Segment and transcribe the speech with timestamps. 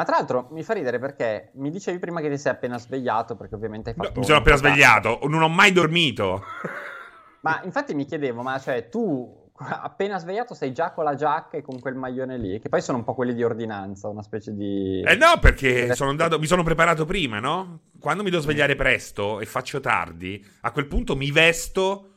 [0.00, 3.36] Ma tra l'altro mi fa ridere perché mi dicevi prima che ti sei appena svegliato,
[3.36, 4.12] perché ovviamente hai fatto...
[4.14, 6.42] No, mi sono appena svegliato, non ho mai dormito.
[7.42, 11.62] Ma infatti mi chiedevo, ma cioè tu appena svegliato sei già con la giacca e
[11.62, 15.02] con quel maglione lì, che poi sono un po' quelli di ordinanza, una specie di...
[15.02, 17.80] Eh no, perché sono andato, mi sono preparato prima, no?
[17.98, 22.08] Quando mi devo svegliare presto e faccio tardi, a quel punto mi vesto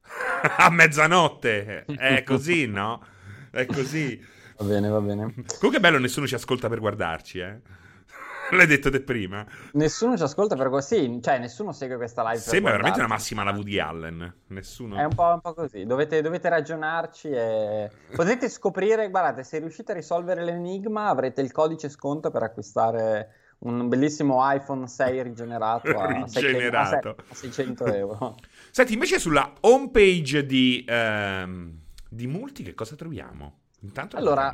[0.58, 1.86] a mezzanotte.
[1.86, 3.02] È così, no?
[3.50, 4.38] È così.
[4.60, 5.32] Va bene, va bene.
[5.58, 7.60] Comunque è bello, nessuno ci ascolta per guardarci, eh.
[8.52, 9.46] L'hai detto te prima.
[9.72, 12.42] Nessuno ci ascolta per così, cioè nessuno segue questa live.
[12.42, 14.34] Sembra veramente una massima la Woody Allen.
[14.48, 14.96] Nessuno.
[14.96, 15.86] È un po', un po così.
[15.86, 19.08] Dovete, dovete, ragionarci e potete scoprire.
[19.08, 23.28] Guardate, se riuscite a risolvere l'enigma, avrete il codice sconto per acquistare
[23.60, 27.14] un bellissimo iPhone 6 rigenerato a, rigenerato.
[27.16, 28.34] 600, a 600 euro.
[28.70, 31.78] Senti, invece sulla homepage di, ehm,
[32.10, 33.59] di Multi, che cosa troviamo?
[33.82, 34.52] Intanto allora,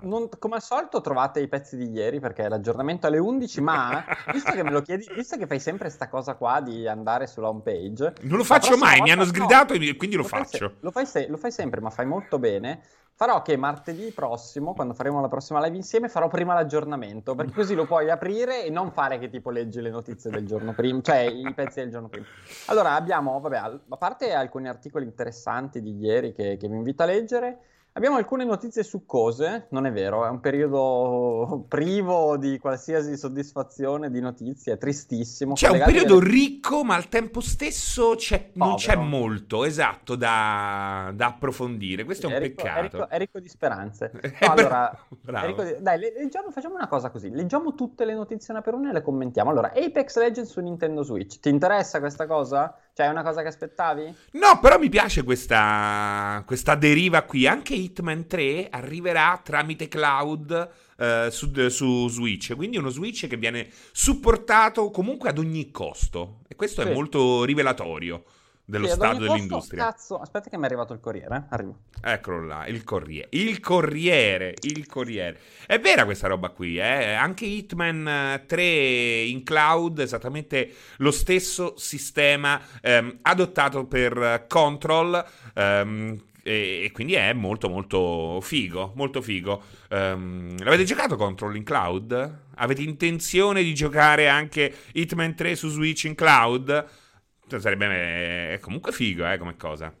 [0.00, 4.04] non, come al solito trovate i pezzi di ieri perché è l'aggiornamento alle 11, ma
[4.32, 7.48] visto che me lo chiedi, visto che fai sempre questa cosa qua di andare sulla
[7.48, 8.14] home page...
[8.22, 10.58] Non lo faccio mai, mi hanno sgridato no, e quindi lo, lo faccio.
[10.58, 12.82] Fai se- lo, fai se- lo fai sempre, ma fai molto bene.
[13.16, 17.76] Farò che martedì prossimo, quando faremo la prossima live insieme, farò prima l'aggiornamento, perché così
[17.76, 21.18] lo puoi aprire e non fare che tipo leggi le notizie del giorno prima, cioè
[21.20, 22.26] i pezzi del giorno prima.
[22.66, 27.06] Allora abbiamo, vabbè, a parte alcuni articoli interessanti di ieri che, che vi invito a
[27.06, 27.58] leggere,
[27.96, 34.20] Abbiamo alcune notizie succose, non è vero, è un periodo privo di qualsiasi soddisfazione di
[34.20, 35.54] notizie, è tristissimo.
[35.54, 36.28] C'è un periodo delle...
[36.28, 42.02] ricco, ma al tempo stesso c'è, non c'è molto, esatto, da, da approfondire.
[42.02, 42.78] Questo è un è ricco, peccato.
[42.78, 44.10] È ricco, è ricco, di speranze.
[44.44, 44.98] No, allora,
[45.54, 45.76] di...
[45.78, 49.02] Dai, leggiamo, facciamo una cosa così, leggiamo tutte le notizie una per una e le
[49.02, 49.50] commentiamo.
[49.50, 52.76] Allora, Apex Legends su Nintendo Switch, ti interessa questa cosa?
[52.94, 54.14] Cioè, è una cosa che aspettavi?
[54.32, 57.44] No, però mi piace questa, questa deriva qui.
[57.44, 62.54] Anche Hitman 3 arriverà tramite cloud uh, su, su, Switch.
[62.54, 66.42] Quindi uno Switch che viene supportato comunque ad ogni costo.
[66.46, 66.88] E questo sì.
[66.88, 68.22] è molto rivelatorio
[68.64, 69.84] dello sì, stato dell'industria.
[69.84, 71.42] Cazzo, aspetta che mi è arrivato il Corriere, eh?
[71.50, 71.78] arrivo.
[72.00, 73.28] Eccolo là, il Corriere.
[73.30, 75.38] Il Corriere, il Corriere.
[75.66, 77.12] È vera questa roba qui, eh?
[77.12, 86.22] Anche Hitman 3 eh, in cloud, esattamente lo stesso sistema ehm, adottato per Control ehm,
[86.46, 89.62] e, e, quindi è molto molto figo, molto figo.
[89.90, 92.38] Um, l'avete giocato Control in cloud?
[92.56, 97.02] Avete intenzione di giocare anche Hitman 3 su Switch in cloud?
[97.46, 99.94] Cioè, sarebbe è comunque figo, eh, come cosa.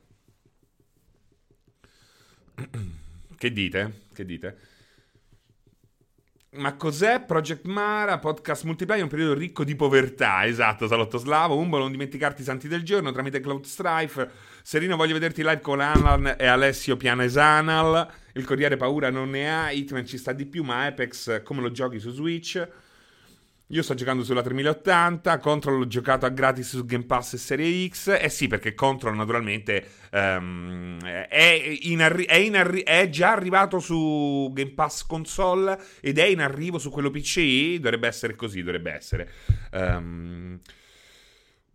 [3.36, 4.06] che dite?
[4.14, 4.58] Che dite?
[6.56, 11.78] Ma cos'è Project Mara, podcast multiplayer, un periodo ricco di povertà, esatto, Salotto Slavo, Umbo,
[11.78, 14.30] non dimenticarti i santi del giorno, tramite Cloud Strife,
[14.62, 19.70] Serino voglio vederti live con Alan e Alessio Pianesanal, il Corriere paura non ne ha,
[19.72, 22.64] Hitman ci sta di più, ma Apex come lo giochi su Switch?
[23.68, 27.88] Io sto giocando sulla 3080, Control l'ho giocato a gratis su Game Pass e Serie
[27.88, 28.14] X.
[28.20, 31.26] Eh sì, perché Control naturalmente um, è,
[31.98, 36.90] arri- è, arri- è, già arrivato su Game Pass console ed è in arrivo su
[36.90, 37.76] quello PC.
[37.76, 39.30] Dovrebbe essere così, dovrebbe essere.
[39.72, 40.60] Um,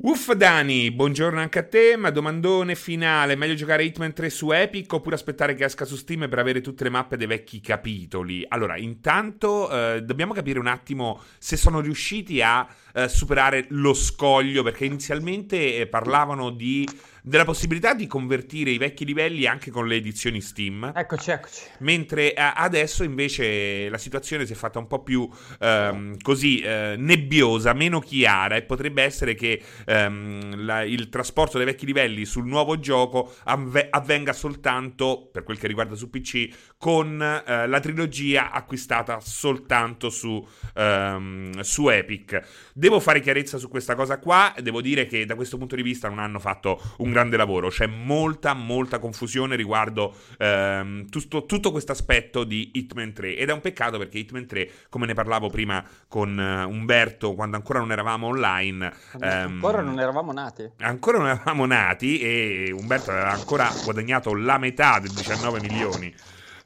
[0.01, 4.93] Uff Dani, buongiorno anche a te, ma domandone finale, meglio giocare Hitman 3 su Epic
[4.93, 8.45] oppure aspettare che esca su Steam per avere tutte le mappe dei vecchi capitoli?
[8.47, 14.63] Allora, intanto eh, dobbiamo capire un attimo se sono riusciti a eh, superare lo scoglio,
[14.63, 16.87] perché inizialmente eh, parlavano di
[17.21, 20.91] della possibilità di convertire i vecchi livelli anche con le edizioni Steam.
[20.95, 21.61] Eccoci, eccoci.
[21.79, 25.29] Mentre eh, adesso invece la situazione si è fatta un po' più
[25.59, 31.65] ehm, così eh, nebbiosa, meno chiara e potrebbe essere che ehm, la, il trasporto dei
[31.65, 37.21] vecchi livelli sul nuovo gioco avve- avvenga soltanto, per quel che riguarda su PC, con
[37.21, 40.45] eh, la trilogia acquistata soltanto su,
[40.75, 42.41] ehm, su Epic.
[42.79, 46.07] Devo fare chiarezza su questa cosa qua, devo dire che da questo punto di vista
[46.07, 47.67] non hanno fatto un grande lavoro.
[47.67, 53.35] C'è molta, molta confusione riguardo ehm, tutto, tutto questo aspetto di Hitman 3.
[53.35, 57.57] Ed è un peccato perché Hitman 3, come ne parlavo prima con uh, Umberto, quando
[57.57, 58.93] ancora non eravamo online.
[59.19, 60.71] Ehm, ancora non eravamo nati.
[60.77, 66.15] Ancora non eravamo nati e Umberto aveva ancora guadagnato la metà dei 19 milioni.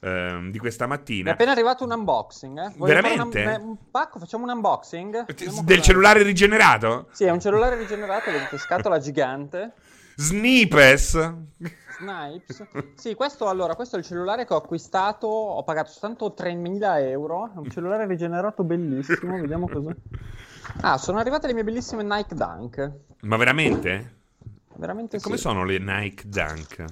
[0.04, 1.30] Ehm, di questa mattina.
[1.30, 2.58] È appena arrivato un unboxing.
[2.58, 2.72] Eh?
[2.76, 3.42] Veramente?
[3.42, 5.24] Un, un, pacco, facciamo un unboxing.
[5.62, 7.06] Del cellulare rigenerato?
[7.10, 9.72] Sì, è un cellulare rigenerato, vedete, scatola gigante.
[10.16, 11.32] Snipes.
[11.98, 12.66] Snipes.
[12.96, 17.46] Sì, questo allora, questo è il cellulare che ho acquistato, ho pagato soltanto 3.000 euro,
[17.46, 19.94] è un cellulare rigenerato bellissimo, vediamo cos'è.
[20.80, 22.90] Ah, sono arrivate le mie bellissime Nike Dunk.
[23.20, 24.14] Ma veramente?
[24.76, 25.42] Veramente Come sì.
[25.42, 26.84] sono le Nike Dunk?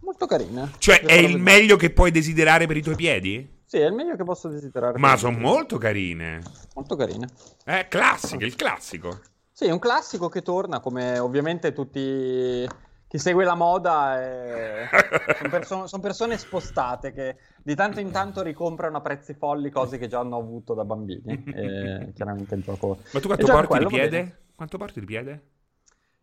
[0.00, 0.70] Molto carine.
[0.78, 3.60] Cioè, è il meglio che puoi desiderare per i tuoi piedi?
[3.64, 4.98] Sì, è il meglio che posso desiderare.
[4.98, 6.42] Ma sono molto carine.
[6.74, 7.28] Molto carine.
[7.64, 9.20] Eh, classiche, il classico.
[9.50, 12.66] Sì, è un classico che torna, come ovviamente tutti
[13.06, 14.88] chi segue la moda è...
[15.36, 19.98] sono, perso- son persone spostate che di tanto in tanto ricomprano a prezzi folli cose
[19.98, 21.44] che già hanno avuto da bambini.
[21.44, 23.00] E chiaramente il gioco.
[23.12, 24.44] Ma tu quanto porti di piede?
[24.54, 25.46] Quanto porti di piede?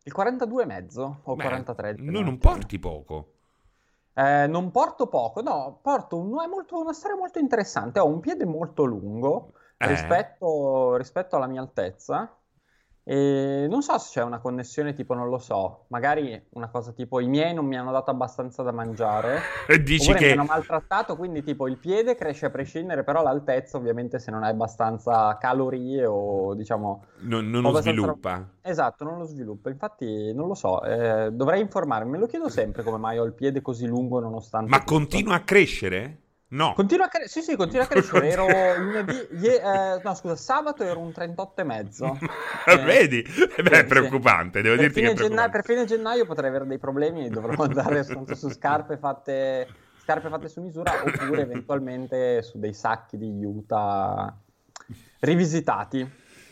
[0.03, 1.95] Il 42,5 o Beh, 43.
[1.99, 3.33] No, non porti poco.
[4.19, 7.99] Eh, non porto poco, no, porto un, molto, una storia molto interessante.
[7.99, 9.87] Ho un piede molto lungo eh.
[9.87, 12.38] rispetto, rispetto alla mia altezza
[13.09, 17.19] e non so se c'è una connessione tipo, non lo so, magari una cosa tipo
[17.19, 21.15] i miei non mi hanno dato abbastanza da mangiare e dici che mi hanno maltrattato,
[21.15, 26.05] quindi tipo il piede cresce a prescindere, però l'altezza ovviamente se non hai abbastanza calorie
[26.05, 27.05] o diciamo...
[27.21, 28.47] Non, non lo sviluppa.
[28.61, 32.83] Esatto, non lo sviluppa, infatti non lo so, eh, dovrei informarmi, me lo chiedo sempre
[32.83, 34.69] come mai ho il piede così lungo nonostante...
[34.69, 34.93] Ma tutto.
[34.93, 36.17] continua a crescere?
[36.49, 36.73] No.
[36.73, 38.29] Continua a, cre- sì, sì, continua a crescere.
[38.29, 38.47] Ero
[38.77, 42.17] lunedì, ie- eh, no, scusa, sabato ero un 38 e mezzo.
[42.65, 43.21] Eh, Vedi?
[43.21, 46.67] Eh, beh, è preoccupante, devo per dirti che è gennaio, Per fine gennaio potrei avere
[46.67, 49.67] dei problemi e dovrò andare su scarpe fatte,
[50.03, 54.35] scarpe fatte su misura oppure eventualmente su dei sacchi di Utah
[55.21, 56.07] rivisitati.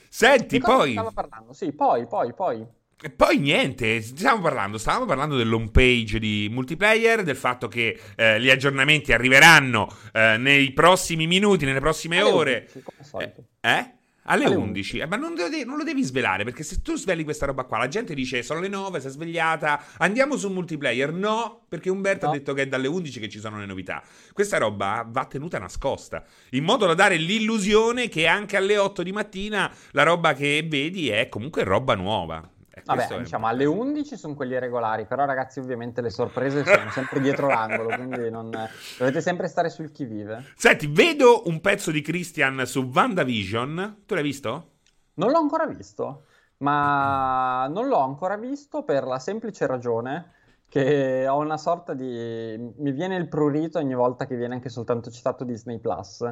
[0.10, 0.94] Senti, poi...
[0.94, 1.54] Stavo parlando?
[1.54, 2.68] Sì, poi, poi, poi.
[3.00, 8.42] E poi niente, stiamo parlando, stavamo parlando dell'home page di multiplayer, del fatto che eh,
[8.42, 12.68] gli aggiornamenti arriveranno eh, nei prossimi minuti, nelle prossime Alle ore.
[12.74, 13.70] 11, come eh?
[13.70, 13.92] eh?
[14.24, 14.58] Alle, Alle 11.
[14.58, 14.98] 11.
[14.98, 17.78] Eh, ma non, devi, non, lo devi svelare, perché se tu sveli questa roba qua,
[17.78, 21.14] la gente dice sono le 9, si è svegliata, andiamo su multiplayer.
[21.14, 22.32] No, perché Umberto no.
[22.32, 24.02] ha detto che è dalle 11 che ci sono le novità.
[24.34, 29.12] Questa roba va tenuta nascosta, in modo da dare l'illusione che anche alle 8 di
[29.12, 32.56] mattina la roba che vedi è comunque roba nuova.
[32.84, 37.48] Vabbè, diciamo alle 11 sono quelli regolari, però ragazzi ovviamente le sorprese sono sempre dietro
[37.48, 38.50] l'angolo, quindi non...
[38.98, 40.44] dovete sempre stare sul chi vive.
[40.56, 44.72] Senti, vedo un pezzo di Christian su WandaVision, tu l'hai visto?
[45.16, 46.26] Non l'ho ancora visto,
[46.58, 50.34] ma non l'ho ancora visto per la semplice ragione
[50.70, 52.74] che ho una sorta di...
[52.78, 56.24] mi viene il prurito ogni volta che viene anche soltanto citato Disney Plus.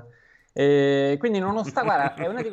[0.57, 2.49] E quindi nonostante, guarda, di...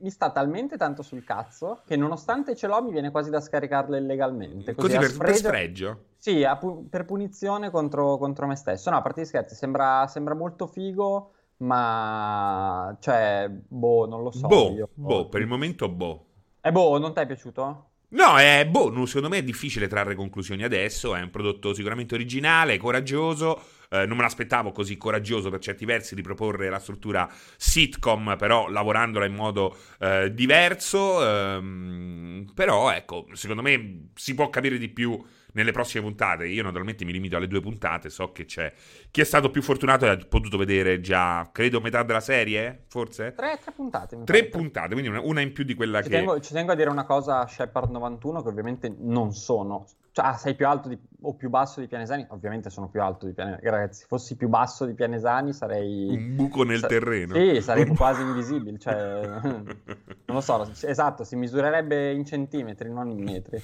[0.00, 3.96] mi sta talmente tanto sul cazzo che nonostante ce l'ho mi viene quasi da scaricarla
[3.96, 4.74] illegalmente.
[4.74, 6.04] Così, così per, sfregio...
[6.18, 8.90] Sì, pu- per punizione contro, contro, me stesso.
[8.90, 14.48] No, a parte di scherzi, sembra, sembra molto figo, ma cioè, boh, non lo so.
[14.48, 16.26] Boh, boh, per il momento boh.
[16.60, 17.84] E eh, boh, non ti è piaciuto?
[18.16, 22.78] No, è boh, secondo me è difficile trarre conclusioni adesso, è un prodotto sicuramente originale,
[22.78, 28.36] coraggioso, eh, non me l'aspettavo così coraggioso per certi versi di proporre la struttura sitcom,
[28.38, 34.88] però lavorandola in modo eh, diverso, ehm, però ecco, secondo me si può capire di
[34.88, 35.22] più
[35.56, 36.46] nelle prossime puntate.
[36.46, 38.72] Io naturalmente mi limito alle due puntate, so che c'è
[39.10, 43.32] chi è stato più fortunato e ha potuto vedere già, credo, metà della serie, forse?
[43.34, 44.22] Tre, tre puntate.
[44.22, 46.16] Tre puntate, quindi una, una, in più di quella ci che...
[46.16, 49.86] Tengo, ci tengo a dire una cosa a Shepard 91 che ovviamente non sono...
[50.12, 52.26] Cioè, ah, sei più alto di, o più basso di Pianesani?
[52.30, 53.62] Ovviamente sono più alto di Pianesani.
[53.64, 56.08] Ragazzi, se fossi più basso di Pianesani sarei...
[56.08, 57.34] Un buco nel sa- terreno.
[57.34, 58.78] Sì, sarei quasi invisibile.
[58.78, 59.76] Cioè, non
[60.26, 63.62] lo so, esatto, si misurerebbe in centimetri, non in metri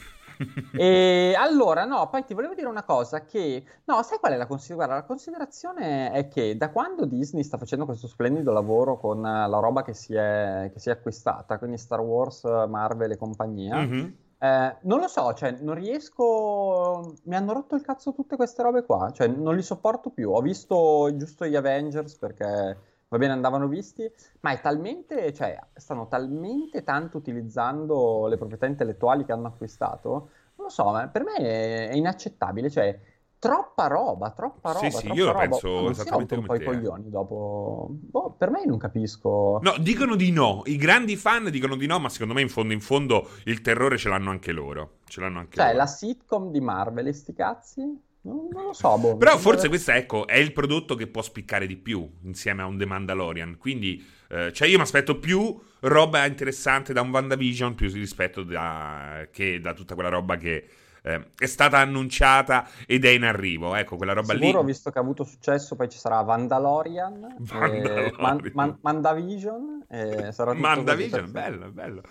[0.73, 3.65] e allora, no, poi ti volevo dire una cosa che...
[3.85, 5.01] No, sai qual è la considerazione?
[5.01, 9.83] La considerazione è che da quando Disney sta facendo questo splendido lavoro con la roba
[9.83, 14.09] che si è, che si è acquistata, quindi Star Wars, Marvel e compagnia, mm-hmm.
[14.39, 17.15] eh, non lo so, cioè non riesco...
[17.25, 20.31] Mi hanno rotto il cazzo tutte queste robe qua, cioè non li sopporto più.
[20.31, 26.09] Ho visto giusto gli Avengers perché va bene, andavano visti, ma è talmente, cioè, stanno
[26.09, 30.11] talmente tanto utilizzando le proprietà intellettuali che hanno acquistato,
[30.57, 32.99] non lo so, per me è, è inaccettabile, cioè,
[33.39, 34.89] troppa roba, troppa roba.
[34.89, 35.41] Sì, sì, io roba.
[35.41, 37.89] penso non esattamente un po' i coglioni dopo.
[37.91, 39.59] Boh, per me non capisco.
[39.61, 40.63] No, dicono di no.
[40.67, 43.99] I grandi fan dicono di no, ma secondo me in fondo in fondo il terrore
[43.99, 44.99] ce l'hanno anche loro.
[45.07, 45.77] Ce l'hanno anche cioè, loro.
[45.77, 48.01] la sitcom di Marvel, e sti cazzi?
[48.23, 48.97] Non, non lo so.
[48.99, 52.67] Boh, Però forse questo ecco, è il prodotto che può spiccare di più insieme a
[52.67, 53.57] un The Mandalorian.
[53.59, 59.27] Quindi, eh, cioè io mi aspetto più roba interessante da un WandaVision più rispetto da,
[59.33, 60.69] che da tutta quella roba che
[61.03, 63.75] eh, è stata annunciata ed è in arrivo.
[63.75, 64.67] Ecco, quella roba Sicuro, lì.
[64.67, 68.07] visto che ha avuto successo, poi ci sarà Vandalorian, Vandalorian.
[68.07, 69.85] Eh, Man- Man- Mandavision.
[69.89, 72.03] Eh, sarà Mandavision, bello, bello.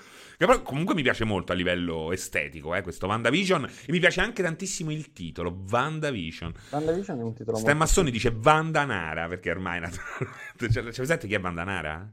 [0.41, 3.63] Che però comunque mi piace molto a livello estetico, eh, questo WandaVision.
[3.85, 6.51] E mi piace anche tantissimo il titolo, WandaVision.
[6.71, 10.71] WandaVision è un titolo Stan Massoni dice Vandanara, perché ormai naturalmente...
[10.71, 12.11] Cioè, c'è presente chi è Vandanara?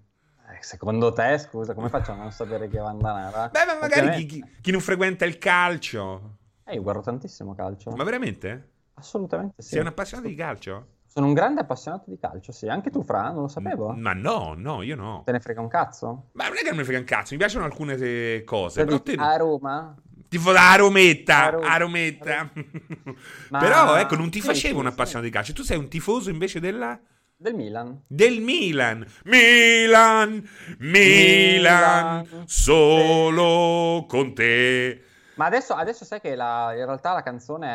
[0.50, 3.48] Eh, secondo te, scusa, come facciamo a non sapere chi è Vandanara?
[3.48, 6.36] Beh, ma magari chi, chi, chi, non frequenta il calcio.
[6.64, 7.92] Eh, io guardo tantissimo calcio.
[7.92, 8.72] Ma veramente?
[8.92, 9.70] Assolutamente sì.
[9.70, 10.86] Sei un appassionato di calcio?
[11.18, 12.68] Sono un grande appassionato di calcio, sì.
[12.68, 13.92] Anche tu, Fra, non lo sapevo.
[13.92, 15.22] Ma no, no, io no.
[15.24, 16.28] Te ne frega un cazzo?
[16.34, 18.84] Ma non è che non mi frega un cazzo, mi piacciono alcune eh, cose.
[18.84, 19.14] Però te...
[19.14, 19.96] A Roma?
[20.28, 22.48] Tifo da Rometta, A Ro- a Rometta.
[23.50, 24.92] Ma- Però ecco, non ti sì, facevo sì, un sì.
[24.92, 25.52] appassionato di calcio.
[25.52, 26.96] Tu sei un tifoso invece della...
[27.36, 28.00] Del Milan.
[28.06, 29.04] Del Milan.
[29.24, 30.48] Milan,
[30.78, 32.42] Milan, Milan.
[32.46, 35.02] solo con te.
[35.38, 37.68] Ma adesso, adesso sai che la- in realtà la canzone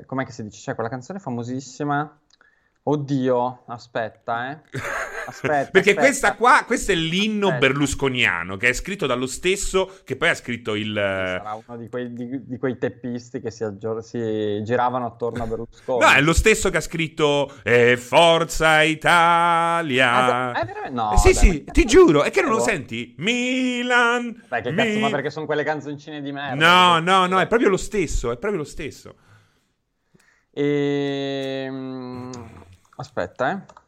[0.00, 0.04] è...
[0.06, 0.60] Com'è che si dice?
[0.60, 2.18] C'è quella canzone famosissima...
[2.84, 4.60] Oddio, aspetta, eh.
[5.24, 6.00] Aspetta, Perché aspetta.
[6.00, 7.66] questa qua, questo è l'inno Aspetta.
[7.66, 10.92] berlusconiano, che è scritto dallo stesso che poi ha scritto il...
[10.94, 15.46] Sarà uno di quei, di- di quei teppisti che si, aggior- si giravano attorno a
[15.46, 16.04] Berlusconi.
[16.04, 20.52] No, è lo stesso che ha scritto eh, Forza Italia.
[20.52, 22.22] Ah, è no, Eh, sì, dai, sì, ti cazzo- giuro.
[22.24, 22.62] È che non lo Boh.
[22.64, 23.14] senti?
[23.18, 24.44] Milan.
[24.48, 26.54] Dai, che cazzo, Mi- ma perché sono quelle canzoncine di merda?
[26.54, 29.14] No, no, no, è proprio lo stesso, è proprio lo stesso.
[30.54, 32.30] Ehm,
[32.96, 33.80] Aspetta, eh.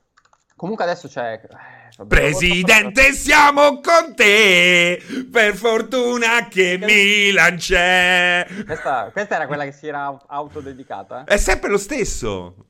[0.64, 1.42] Comunque adesso c'è...
[1.42, 4.98] eh, Presidente, siamo con te.
[5.30, 8.46] Per fortuna che Milan c'è.
[8.64, 11.24] Questa, questa era quella che si era au- autodedicata?
[11.24, 12.64] È sempre lo stesso.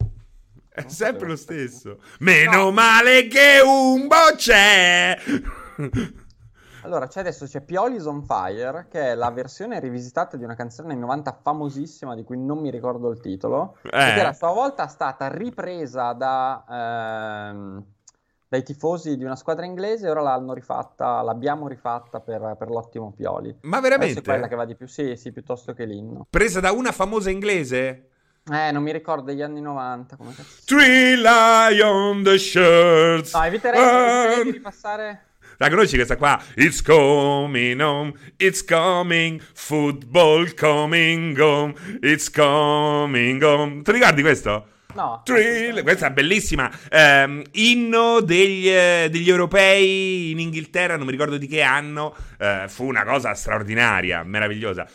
[0.68, 2.00] È Non sempre lo stesso.
[2.18, 2.70] Meno No.
[2.72, 4.08] male che un
[4.38, 5.16] c'è.
[6.84, 10.92] Allora, c'è adesso c'è Pioli's on Fire, che è la versione rivisitata di una canzone
[10.92, 13.88] anni 90 famosissima, di cui non mi ricordo il titolo, Eh.
[13.88, 16.64] che era a sua volta stata ripresa da,
[17.50, 17.84] ehm,
[18.48, 23.12] dai tifosi di una squadra inglese, e ora l'hanno rifatta, l'abbiamo rifatta per, per l'ottimo
[23.16, 23.56] Pioli.
[23.62, 24.22] Ma Adesso è veramente?
[24.22, 26.26] quella che va di più, sì, sì, piuttosto che l'inno.
[26.28, 28.08] Presa da una famosa inglese?
[28.52, 30.60] Eh, non mi ricordo degli anni 90, come cazzo.
[30.66, 33.32] Three lion the shirts.
[33.34, 35.22] No, eviterei, eviterei di ripassare...
[35.58, 36.42] La conosci questa qua?
[36.56, 43.82] It's coming home, it's coming, football coming home, it's coming home.
[43.82, 44.68] Ti ricordi questo?
[44.94, 45.22] No.
[45.24, 46.70] Thrill, questa è bellissima.
[46.90, 52.14] Ehm, inno degli, eh, degli europei in Inghilterra, non mi ricordo di che anno.
[52.38, 54.86] eh, fu una cosa straordinaria, meravigliosa.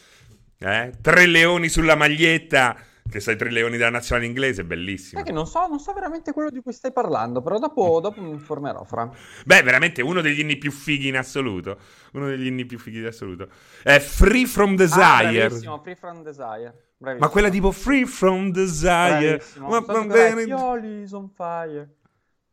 [0.58, 0.92] Eh?
[1.02, 2.76] Tre leoni sulla maglietta,
[3.10, 5.22] che sai, tre leoni della nazionale inglese, bellissimo.
[5.22, 8.22] Sai che non so, non so veramente quello di cui stai parlando, però dopo, dopo
[8.22, 9.10] mi informerò, Fra.
[9.46, 11.78] Beh, veramente uno degli inni più fighi in assoluto.
[12.14, 13.48] Uno degli inni più fighi in assoluto.
[13.84, 15.48] È Free from Ah, Desire.
[15.48, 16.92] bravissimo, Free From Desire.
[16.98, 17.26] Bravissimo.
[17.28, 19.42] Ma quella tipo Free from Desire.
[19.60, 20.44] Ma, So bene.
[20.46, 21.96] Pioli's on fire.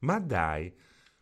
[0.01, 0.73] Ma dai.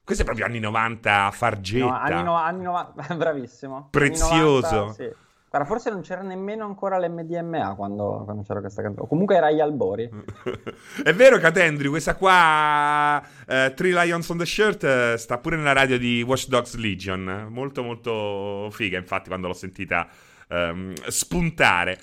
[0.04, 1.86] Questo è proprio anni 90 fargetta.
[1.86, 3.88] No, anni, no- anni 90, bravissimo.
[3.90, 4.66] Prezioso.
[4.66, 5.10] Anni 90, sì.
[5.54, 9.06] Guarda, forse non c'era nemmeno ancora l'MDMA quando, quando c'era questa canzone.
[9.06, 10.10] Comunque era agli albori.
[11.00, 15.72] È vero, Catendri, questa qua, eh, Three Lions on the Shirt, eh, sta pure nella
[15.72, 17.46] radio di Watch Dogs Legion.
[17.50, 20.08] Molto, molto figa, infatti, quando l'ho sentita
[20.48, 22.00] ehm, spuntare.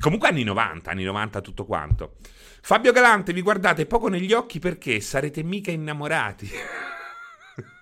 [0.00, 2.14] Comunque anni 90, anni 90 tutto quanto.
[2.62, 6.50] Fabio Galante, vi guardate poco negli occhi perché sarete mica innamorati.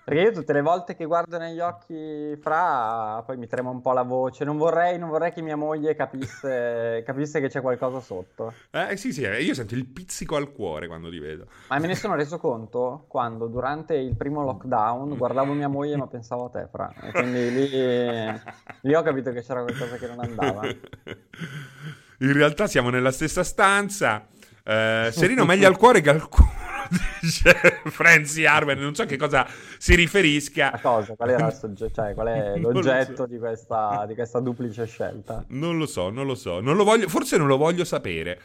[0.04, 3.92] Perché io tutte le volte che guardo negli occhi Fra, poi mi trema un po'
[3.92, 4.44] la voce.
[4.44, 8.52] Non vorrei, non vorrei che mia moglie capisse, capisse che c'è qualcosa sotto.
[8.70, 11.46] Eh sì, sì, eh, io sento il pizzico al cuore quando li vedo.
[11.68, 16.06] Ma me ne sono reso conto quando durante il primo lockdown guardavo mia moglie ma
[16.06, 16.92] pensavo a te, Fra.
[17.00, 17.70] E quindi lì,
[18.82, 20.66] lì ho capito che c'era qualcosa che non andava.
[22.18, 24.26] In realtà siamo nella stessa stanza.
[24.62, 26.48] Eh, Serino meglio al cuore che al culo,
[27.90, 28.78] Franzi Arwen.
[28.78, 29.46] Non so che cosa
[29.78, 30.70] si riferisca.
[30.72, 33.26] La cosa, qual era il soggetto, cioè qual è l'oggetto so.
[33.26, 35.44] di questa, di questa duplice scelta?
[35.48, 36.60] Non lo so, non lo so.
[36.60, 38.40] Non lo voglio, forse non lo voglio sapere.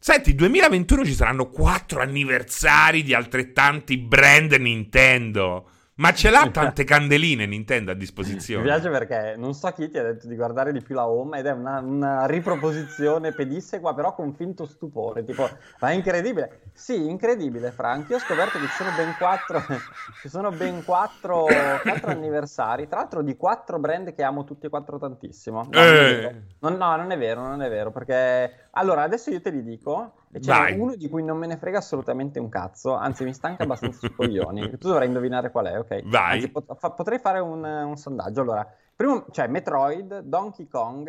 [0.00, 5.70] Senti, 2021 ci saranno quattro anniversari di altrettanti brand Nintendo.
[5.98, 8.62] Ma ce l'ha tante candeline Nintendo a Mi disposizione.
[8.64, 11.46] piace perché non so chi ti ha detto di guardare di più la home ed
[11.46, 15.48] è una, una riproposizione pedissequa però con finto stupore, tipo,
[15.80, 16.60] ma è incredibile.
[16.72, 18.08] Sì, incredibile, Frank.
[18.10, 19.60] Io ho scoperto che ci sono ben quattro,
[20.22, 21.46] ci sono ben quattro,
[21.82, 25.66] quattro anniversari, tra l'altro di quattro brand che amo tutti e quattro tantissimo.
[25.70, 26.42] No, Eh.
[26.60, 28.66] Non- no, non è vero, non è vero, perché...
[28.78, 30.78] Allora, adesso io te li dico, e c'è Vai.
[30.78, 34.14] uno di cui non me ne frega assolutamente un cazzo, anzi mi stanca abbastanza sui
[34.14, 34.70] coglioni.
[34.78, 36.02] Tu dovrai indovinare qual è, ok?
[36.04, 36.34] Vai.
[36.34, 38.40] Anzi, pot- fa- potrei fare un, un sondaggio.
[38.42, 41.08] Allora, primo c'è Metroid, Donkey Kong,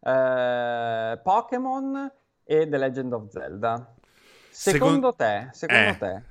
[0.00, 2.12] eh, Pokémon
[2.44, 3.94] e The Legend of Zelda.
[4.48, 5.98] Secondo te, secondo Eh.
[5.98, 6.22] te,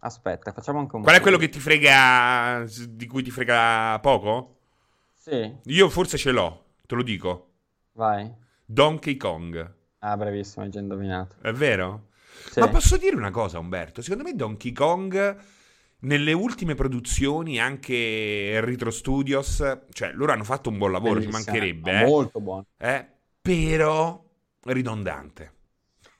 [0.00, 4.56] aspetta, facciamo anche un Qual è quello che ti frega, di cui ti frega poco?
[5.12, 7.50] Sì, Io forse ce l'ho, te lo dico.
[7.92, 8.32] vai.
[8.66, 9.74] Donkey Kong.
[10.06, 11.36] Ah, bravissimo, hai già indovinato.
[11.40, 12.08] È vero?
[12.50, 12.60] Sì.
[12.60, 14.02] Ma posso dire una cosa, Umberto?
[14.02, 15.36] Secondo me Donkey Kong,
[16.00, 21.44] nelle ultime produzioni, anche Retro Studios, cioè loro hanno fatto un buon lavoro, ci Bellissimo,
[21.52, 22.06] mancherebbe, ma eh?
[22.06, 22.66] Molto buono.
[22.76, 23.06] Eh,
[23.40, 24.22] però
[24.64, 25.52] ridondante.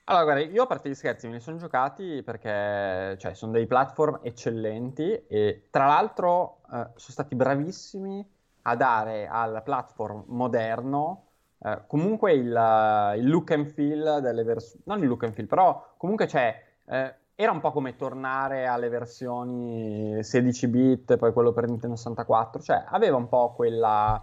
[0.05, 3.67] Allora, guarda, io a parte gli scherzi me li sono giocati perché cioè, sono dei
[3.67, 8.27] platform eccellenti e tra l'altro eh, sono stati bravissimi
[8.63, 11.24] a dare al platform moderno
[11.65, 15.95] eh, comunque il, il, look and feel delle versioni, non il look and feel, però
[15.97, 21.67] comunque c'è, eh, era un po' come tornare alle versioni 16 bit, poi quello per
[21.67, 24.23] Nintendo 64, cioè aveva un po' quella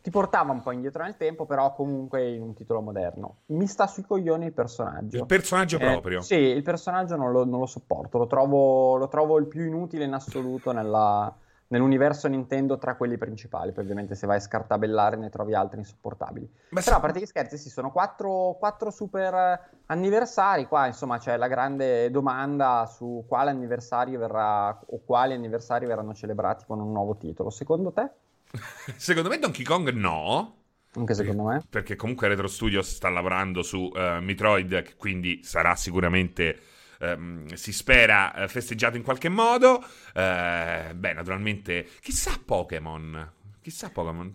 [0.00, 3.38] ti portava un po' indietro nel tempo, però comunque in un titolo moderno.
[3.46, 5.16] Mi sta sui coglioni il personaggio.
[5.16, 6.20] Il personaggio eh, proprio?
[6.20, 10.04] Sì, il personaggio non lo, non lo sopporto, lo trovo, lo trovo, il più inutile
[10.04, 11.36] in assoluto nella,
[11.68, 13.72] nell'universo Nintendo tra quelli principali.
[13.72, 16.48] Poi ovviamente se vai a scartabellare ne trovi altri insopportabili.
[16.70, 20.66] Ma Però a parte gli scherzi, sì, sono quattro, quattro, super anniversari.
[20.66, 26.64] Qua insomma c'è la grande domanda su quale anniversario verrà o quali anniversari verranno celebrati
[26.66, 27.50] con un nuovo titolo.
[27.50, 28.10] Secondo te?
[28.96, 30.54] Secondo me Donkey Kong no.
[30.94, 31.62] Anche secondo me.
[31.68, 36.58] Perché comunque Retro Studios sta lavorando su uh, Metroid, quindi sarà sicuramente...
[37.00, 39.84] Um, si spera uh, festeggiato in qualche modo.
[40.14, 43.32] Uh, beh, naturalmente, chissà Pokémon.
[43.60, 44.32] Chissà Pokémon.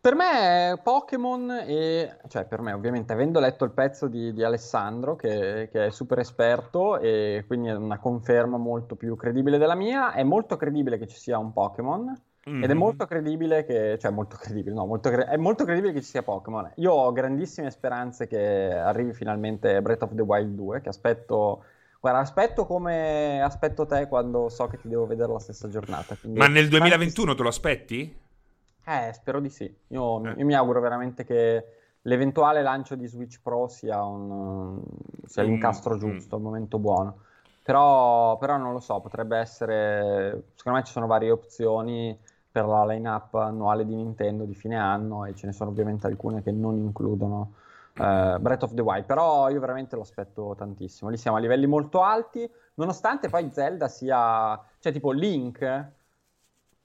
[0.00, 5.16] Per me Pokémon e, cioè per me ovviamente avendo letto il pezzo di, di Alessandro
[5.16, 10.12] che, che, è super esperto e quindi è una conferma molto più credibile della mia,
[10.12, 12.14] è molto credibile che ci sia un Pokémon
[12.48, 12.62] Mm-hmm.
[12.62, 16.00] Ed è molto credibile che, cioè molto credibile, no, molto cre- è molto credibile che
[16.00, 16.72] ci sia Pokémon.
[16.76, 21.64] Io ho grandissime speranze che arrivi finalmente Breath of the Wild 2, che aspetto,
[22.00, 26.16] guarda, aspetto come aspetto te quando so che ti devo vedere la stessa giornata.
[26.34, 28.20] Ma nel 2021 te lo aspetti?
[28.84, 29.72] Eh, spero di sì.
[29.88, 30.34] Io, eh.
[30.36, 31.64] io, mi auguro veramente che
[32.02, 34.80] l'eventuale lancio di Switch Pro sia, un,
[35.26, 36.38] sia l'incastro mm, giusto, mm.
[36.38, 37.18] il momento buono.
[37.62, 40.52] Però, però non lo so, potrebbe essere...
[40.54, 42.18] Secondo me ci sono varie opzioni
[42.50, 46.42] per la line-up annuale di Nintendo di fine anno e ce ne sono ovviamente alcune
[46.42, 47.52] che non includono
[47.98, 51.10] uh, Breath of the Wild, però io veramente lo aspetto tantissimo.
[51.10, 55.92] Lì siamo a livelli molto alti, nonostante poi Zelda sia, cioè tipo Link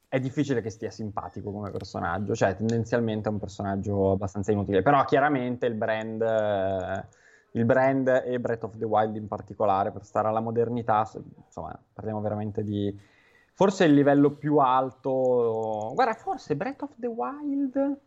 [0.08, 5.04] è difficile che stia simpatico come personaggio, cioè tendenzialmente è un personaggio abbastanza inutile, però
[5.06, 6.21] chiaramente il brand...
[6.21, 7.21] Eh,
[7.56, 11.08] il brand e Breath of the Wild in particolare per stare alla modernità,
[11.45, 12.91] insomma parliamo veramente di,
[13.56, 15.91] Forse il livello più alto.
[15.93, 17.99] Guarda, forse Breath of the Wild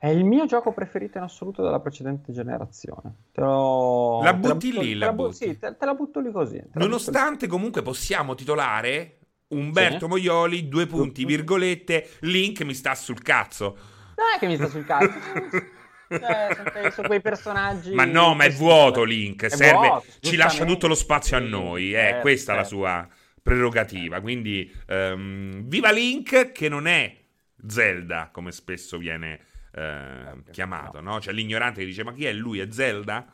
[0.00, 3.16] è il mio gioco preferito in assoluto della precedente generazione.
[3.32, 4.22] Te lo...
[4.22, 5.34] La butti lì, la butti.
[5.34, 6.58] Sì, te, te, la butto lì così.
[6.72, 7.50] Nonostante lì.
[7.50, 10.06] comunque possiamo titolare Umberto sì.
[10.06, 13.76] Moioli, due punti, virgolette, Link mi sta sul cazzo.
[14.16, 15.10] Non è che mi sta sul cazzo.
[16.10, 17.92] Cioè, sono quei personaggi.
[17.92, 19.48] Ma no, ma è vuoto Link.
[19.48, 21.94] Serve, vuoto, ci lascia tutto lo spazio a noi.
[21.94, 23.06] Eh, eh, questa è la sua
[23.40, 24.20] prerogativa.
[24.20, 27.16] Quindi, um, viva Link, che non è
[27.64, 31.18] Zelda, come spesso viene uh, chiamato, no.
[31.18, 32.60] C'è l'ignorante che dice: Ma chi è lui?
[32.60, 33.26] È Zelda?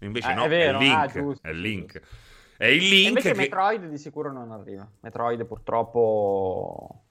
[0.00, 0.96] Invece, eh, no, è, vero, è Link.
[0.96, 2.00] Ah, giusto, è Link.
[2.56, 3.04] È il Link.
[3.04, 3.38] E invece che...
[3.38, 4.88] Metroid di sicuro non arriva.
[5.00, 7.04] Metroid, purtroppo,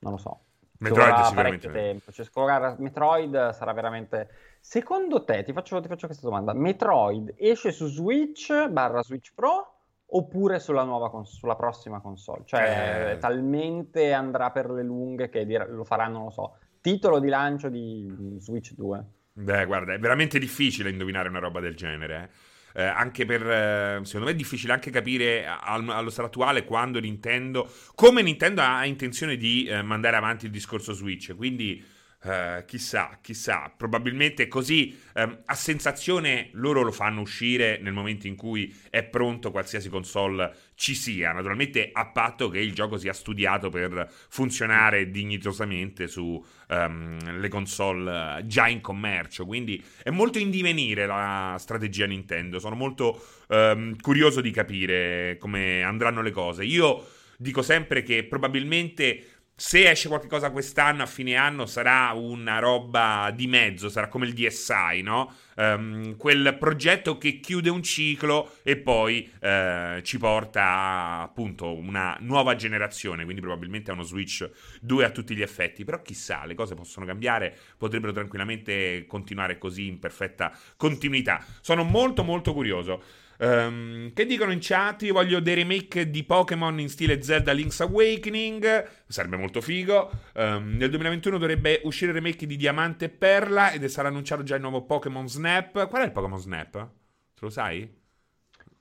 [0.00, 0.40] non lo so.
[0.78, 2.12] Metroid sicuramente tempo.
[2.12, 4.28] Cioè, scolare Metroid sarà veramente.
[4.60, 9.74] Secondo te, ti faccio, ti faccio questa domanda: Metroid esce su Switch barra Switch Pro
[10.10, 12.42] oppure sulla, cons- sulla prossima console.
[12.44, 13.18] Cioè, eh.
[13.18, 17.68] talmente andrà per le lunghe che dir- lo faranno, non lo so, titolo di lancio
[17.68, 19.04] di Switch 2.
[19.32, 22.30] Beh, guarda, è veramente difficile indovinare una roba del genere.
[22.74, 22.82] Eh.
[22.82, 27.00] Eh, anche per eh, secondo me è difficile anche capire al, allo stato attuale quando
[27.00, 31.82] Nintendo come Nintendo ha intenzione di eh, mandare avanti il discorso Switch quindi
[32.20, 38.34] Uh, chissà, chissà, probabilmente così um, a sensazione loro lo fanno uscire nel momento in
[38.34, 43.70] cui è pronto qualsiasi console ci sia, naturalmente a patto che il gioco sia studiato
[43.70, 51.06] per funzionare dignitosamente su um, le console già in commercio, quindi è molto in divenire
[51.06, 56.64] la strategia Nintendo, sono molto um, curioso di capire come andranno le cose.
[56.64, 63.32] Io dico sempre che probabilmente se esce qualcosa quest'anno a fine anno sarà una roba
[63.34, 65.34] di mezzo, sarà come il DSI, no?
[65.56, 72.16] Um, quel progetto che chiude un ciclo e poi uh, ci porta a appunto una
[72.20, 74.48] nuova generazione, quindi probabilmente a uno Switch
[74.80, 79.88] 2 a tutti gli effetti, però chissà, le cose possono cambiare, potrebbero tranquillamente continuare così
[79.88, 81.44] in perfetta continuità.
[81.60, 83.02] Sono molto molto curioso.
[83.40, 85.02] Um, che dicono in chat?
[85.02, 88.88] Io voglio dei remake di Pokémon in stile Zelda Link's Awakening.
[89.06, 90.10] Sarebbe molto figo.
[90.34, 94.56] Um, nel 2021 dovrebbe uscire il remake di Diamante e Perla ed sarà annunciato già
[94.56, 95.88] il nuovo Pokémon Snap.
[95.88, 96.72] Qual è il Pokémon Snap?
[96.72, 97.96] Te lo sai?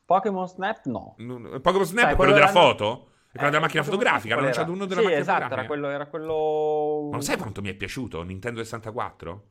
[0.06, 1.16] Pokémon Snap no.
[1.62, 3.10] Pokémon Snap sai, è quello, quello della foto?
[3.30, 5.74] È quello della macchina fotografica, hanno annunciato uno della sì, macchina esatto, fotografica.
[5.74, 7.10] Era quello, era quello...
[7.12, 8.24] Ma lo sai quanto mi è piaciuto?
[8.24, 9.44] Nintendo 64?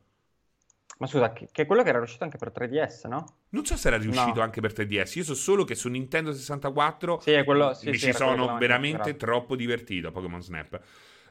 [0.99, 3.25] Ma scusa, che, che è quello che era riuscito anche per 3DS, no?
[3.49, 4.41] Non so se era riuscito No.
[4.41, 5.17] anche per 3DS.
[5.17, 9.15] Io so solo che su Nintendo 64 Sì, quello- sì, mi sì, ci sono veramente
[9.15, 10.79] troppo divertito a Pokémon Snap.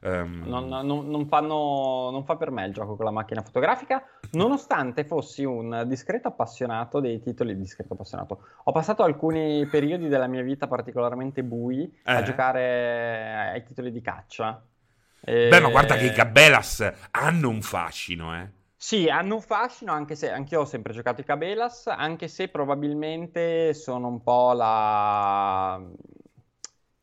[0.03, 4.05] Ehm, Non, non- non fanno, non fa per me il gioco con la macchina fotografica,
[4.33, 7.57] nonostante fossi un discreto appassionato dei titoli.
[7.57, 8.41] Discreto appassionato.
[8.65, 12.23] Ho passato alcuni periodi della mia vita particolarmente bui a Eh.
[12.23, 14.63] giocare ai titoli di caccia.
[15.25, 18.49] E- Beh, ma guarda che i Cabellas hanno un fascino, eh.
[18.79, 23.75] Sì, hanno un fascino, anche se anch'io ho sempre giocato i Cabelas, anche se probabilmente
[23.75, 25.81] sono un po' la...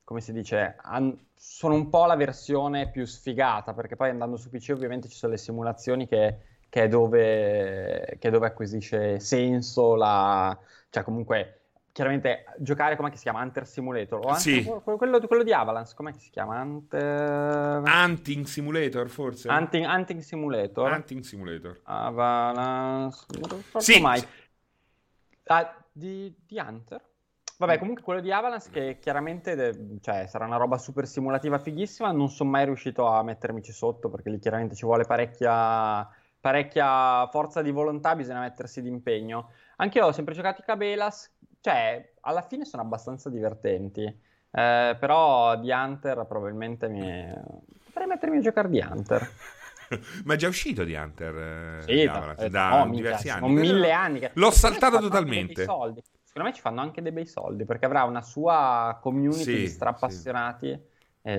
[0.03, 0.75] come si dice?
[0.81, 5.15] Han- Sono un po' la versione più sfigata, perché poi andando su PC ovviamente ci
[5.17, 6.38] sono le simulazioni che,
[6.69, 10.57] che è dove, che è dove acquisisce senso la...
[10.89, 11.57] cioè comunque...
[11.93, 13.43] Chiaramente giocare, come si chiama?
[13.43, 14.63] Hunter Simulator o Hunter- Sì.
[14.63, 16.60] quello, quello- quello di Avalanche, com'è che si chiama?
[16.60, 17.84] Hunter...
[17.86, 19.47] Hunting Simulator, forse?
[19.47, 20.91] Hunting, Hunting Simulator.
[20.91, 21.79] Hunting Simulator.
[21.84, 23.25] Avalanche.
[23.39, 24.21] Non ricordo Sì, mai.
[25.45, 26.99] Ah, di, di Hunter?
[27.60, 32.12] Vabbè, comunque quello di Avalanche che chiaramente de- cioè, sarà una roba super simulativa fighissima.
[32.12, 37.62] Non sono mai riuscito a mettermici sotto perché lì chiaramente ci vuole parecchia, parecchia forza
[37.62, 39.51] di volontà, bisogna mettersi d'impegno.
[39.77, 41.32] Anche io ho sempre giocato i Cabelas,
[41.63, 44.04] cioè alla fine sono abbastanza divertenti.
[44.04, 47.34] Eh, però di Hunter probabilmente mi...
[47.84, 49.32] potrei mettermi a giocare di Hunter.
[50.26, 51.36] Ma è già uscito di Hunter?
[51.38, 53.54] eh, Sì, da, eh, da minchia, diversi anni.
[53.54, 54.19] mille anni.
[54.19, 55.63] che- L'ho saltato totalmente.
[55.65, 56.02] soldi.
[56.23, 59.67] Secondo me ci fanno anche dei bei soldi perché avrà una sua community Sì, di
[59.69, 61.32] strappassionati e,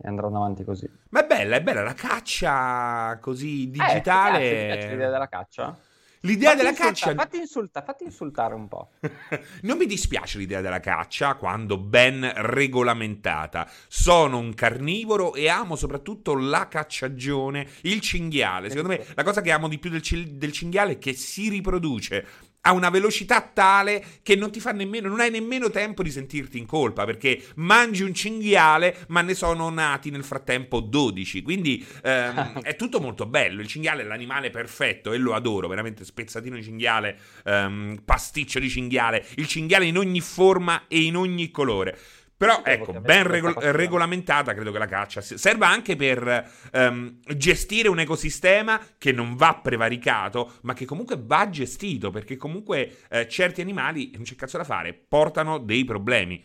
[0.00, 0.88] e andranno avanti così.
[1.10, 4.64] Ma è bella, è bella la caccia così Eh, ti piace, ti digitale.
[4.64, 5.76] piace l'idea della caccia?
[6.24, 7.14] L'idea Fatti della insulta- caccia.
[7.14, 8.90] Fatti, insulta- fatti insultare un po'.
[9.62, 13.68] Non mi dispiace l'idea della caccia quando ben regolamentata.
[13.88, 18.68] Sono un carnivoro e amo soprattutto la cacciagione, il cinghiale.
[18.68, 20.00] Secondo me la cosa che amo di più del,
[20.32, 22.26] del cinghiale è che si riproduce
[22.62, 26.58] a una velocità tale che non ti fa nemmeno, non hai nemmeno tempo di sentirti
[26.58, 31.42] in colpa perché mangi un cinghiale, ma ne sono nati nel frattempo 12.
[31.42, 33.60] Quindi ehm, è tutto molto bello.
[33.60, 38.68] Il cinghiale è l'animale perfetto e lo adoro, veramente spezzatino di cinghiale, ehm, pasticcio di
[38.68, 41.98] cinghiale, il cinghiale in ogni forma e in ogni colore.
[42.42, 43.70] Però ecco, ben passione.
[43.70, 49.60] regolamentata credo che la caccia serva anche per ehm, gestire un ecosistema che non va
[49.62, 54.64] prevaricato, ma che comunque va gestito, perché comunque eh, certi animali, non c'è cazzo da
[54.64, 56.44] fare, portano dei problemi.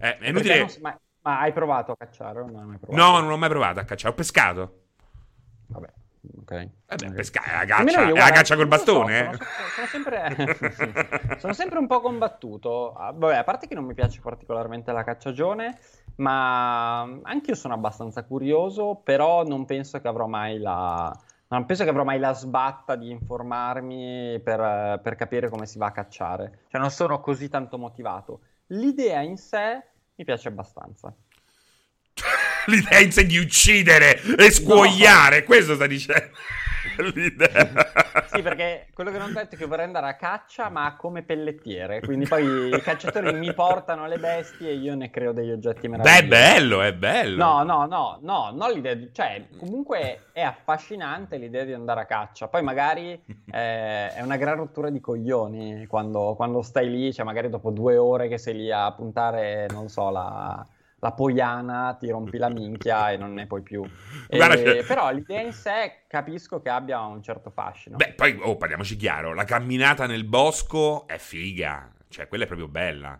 [0.00, 0.58] Eh, è inutile...
[0.58, 3.00] non ma, ma hai provato a cacciare non provato?
[3.00, 4.82] No, non ho mai provato a cacciare, ho pescato.
[5.68, 5.88] Vabbè,
[6.40, 6.50] ok.
[6.52, 7.22] Eh beh, Nemmeno
[7.66, 9.24] caccia, io, guarda, caccia col so, bastone, eh.
[9.24, 9.38] sono,
[9.74, 12.92] sono sempre, sono sempre un po' combattuto.
[12.94, 15.78] Ah, Vabbè, a parte che non mi piace particolarmente la cacciagione,
[16.16, 21.16] ma anche io sono abbastanza curioso, però non penso che avrò mai la...
[21.50, 25.86] Non penso che avrò mai la sbatta di informarmi per, per capire come si va
[25.86, 26.64] a cacciare.
[26.68, 28.40] Cioè, non sono così tanto motivato.
[28.66, 29.82] L'idea in sé
[30.14, 31.14] mi piace abbastanza.
[32.68, 36.30] L'idea in sé di uccidere e scuoiare, questo sta dicendo.
[37.14, 38.26] L'idea.
[38.26, 41.22] Sì, perché quello che non ho detto è che vorrei andare a caccia, ma come
[41.22, 42.00] pellettiere.
[42.00, 45.96] Quindi poi i cacciatori mi portano le bestie e io ne creo degli oggetti Beh,
[45.96, 46.24] meravigliosi.
[46.24, 47.44] è bello, è bello.
[47.44, 49.10] No, no, no, no, non l'idea di...
[49.12, 52.48] Cioè, comunque è affascinante l'idea di andare a caccia.
[52.48, 53.12] Poi magari
[53.50, 57.96] eh, è una gran rottura di coglioni quando, quando stai lì, cioè magari dopo due
[57.96, 60.66] ore che sei lì a puntare, non so, la,
[61.00, 63.82] la poiana, ti rompi la minchia e non ne puoi più.
[64.28, 67.96] E- Però l'idea in sé capisco che abbia un certo fascino.
[67.96, 72.68] Beh, poi, oh, parliamoci chiaro, la camminata nel bosco è figa, cioè quella è proprio
[72.68, 73.18] bella.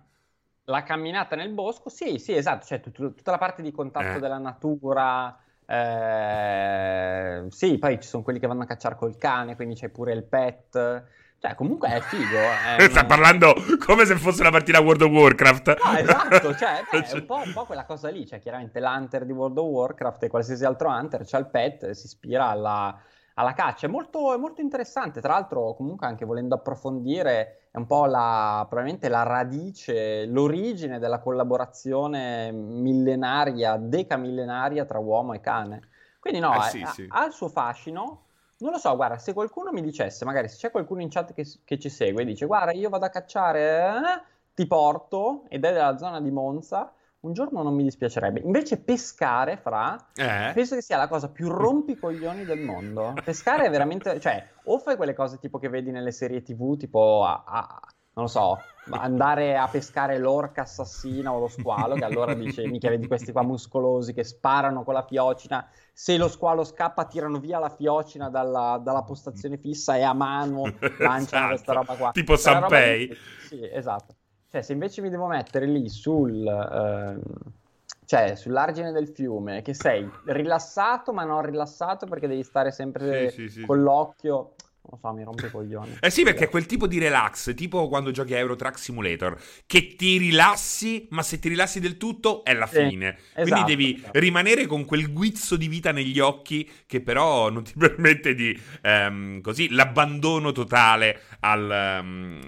[0.64, 4.20] La camminata nel bosco, sì, sì, esatto, cioè tut- tutta la parte di contatto Eh.
[4.20, 9.74] della natura, eh, sì, poi ci sono quelli che vanno a cacciare col cane, quindi
[9.76, 11.04] c'è pure il pet,
[11.40, 12.36] cioè comunque è figo.
[12.76, 15.76] È Sta una- parlando come se fosse una partita World of Warcraft.
[15.84, 19.24] No, esatto, cioè, beh, è un po', un po' quella cosa lì, cioè chiaramente l'hunter
[19.24, 22.98] di World of Warcraft e qualsiasi altro hunter c'ha il pet, si ispira alla,
[23.34, 27.86] alla caccia, è molto, è molto interessante, tra l'altro comunque anche volendo approfondire è un
[27.86, 35.82] po' la, probabilmente la radice, l'origine della collaborazione millenaria, decamillenaria tra uomo e cane.
[36.18, 37.06] Quindi no, Eh, sì, ha, sì.
[37.08, 38.22] ha il suo fascino.
[38.60, 41.46] Non lo so, guarda, se qualcuno mi dicesse, magari se c'è qualcuno in chat che,
[41.64, 44.22] che ci segue e dice, guarda, io vado a cacciare, eh,
[44.54, 48.40] ti porto, ed è della zona di Monza, un giorno non mi dispiacerebbe.
[48.40, 50.52] Invece pescare, fra, Eh?
[50.54, 53.14] penso che sia la cosa più rompicoglioni del mondo.
[53.24, 57.24] Pescare è veramente, cioè, o fai quelle cose tipo che vedi nelle serie TV, tipo
[57.24, 57.80] a, a-
[58.18, 62.88] non lo so, andare a pescare l'orca assassina o lo squalo, che allora dice, mica
[62.88, 67.60] vedi questi qua muscolosi che sparano con la fiocina, se lo squalo scappa tirano via
[67.60, 70.62] la fiocina dalla, dalla postazione fissa e a mano
[70.98, 71.46] lanciano esatto.
[71.46, 72.10] questa roba qua.
[72.10, 73.16] Tipo Sanpei.
[73.46, 74.16] Sì, esatto.
[74.50, 76.44] Cioè, se invece mi devo mettere lì sul...
[76.44, 77.56] Eh,
[78.04, 83.50] cioè, sull'argine del fiume, che sei rilassato ma non rilassato perché devi stare sempre sì,
[83.50, 84.54] sì, con l'occhio
[84.90, 85.98] non so, mi rompe i coglioni.
[86.00, 89.38] Eh sì, perché è quel tipo di relax, tipo quando giochi a Euro Truck Simulator,
[89.66, 93.18] che ti rilassi, ma se ti rilassi del tutto è la fine.
[93.18, 94.18] Sì, Quindi esatto, devi esatto.
[94.18, 99.40] rimanere con quel guizzo di vita negli occhi che però non ti permette di, um,
[99.42, 102.40] così, l'abbandono totale al, um,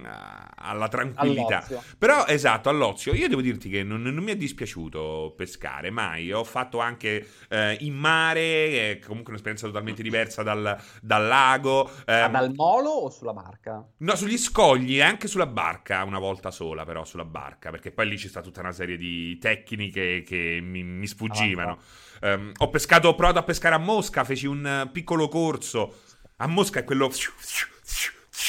[0.57, 1.59] alla tranquillità.
[1.59, 1.83] All'ozio.
[1.98, 3.12] Però, esatto, all'ozio.
[3.12, 6.33] Io devo dirti che non, non mi è dispiaciuto pescare, mai.
[6.33, 11.90] Ho fatto anche eh, in mare, comunque un'esperienza totalmente diversa dal, dal lago.
[12.07, 13.86] Eh, dal molo o sulla barca?
[13.98, 18.08] No, sugli scogli e anche sulla barca, una volta sola però, sulla barca, perché poi
[18.08, 21.78] lì c'è stata tutta una serie di tecniche che mi, mi sfuggivano.
[22.20, 25.94] Ah, um, ho pescato, ho provato a pescare a Mosca, feci un piccolo corso.
[26.36, 27.10] A Mosca è quello...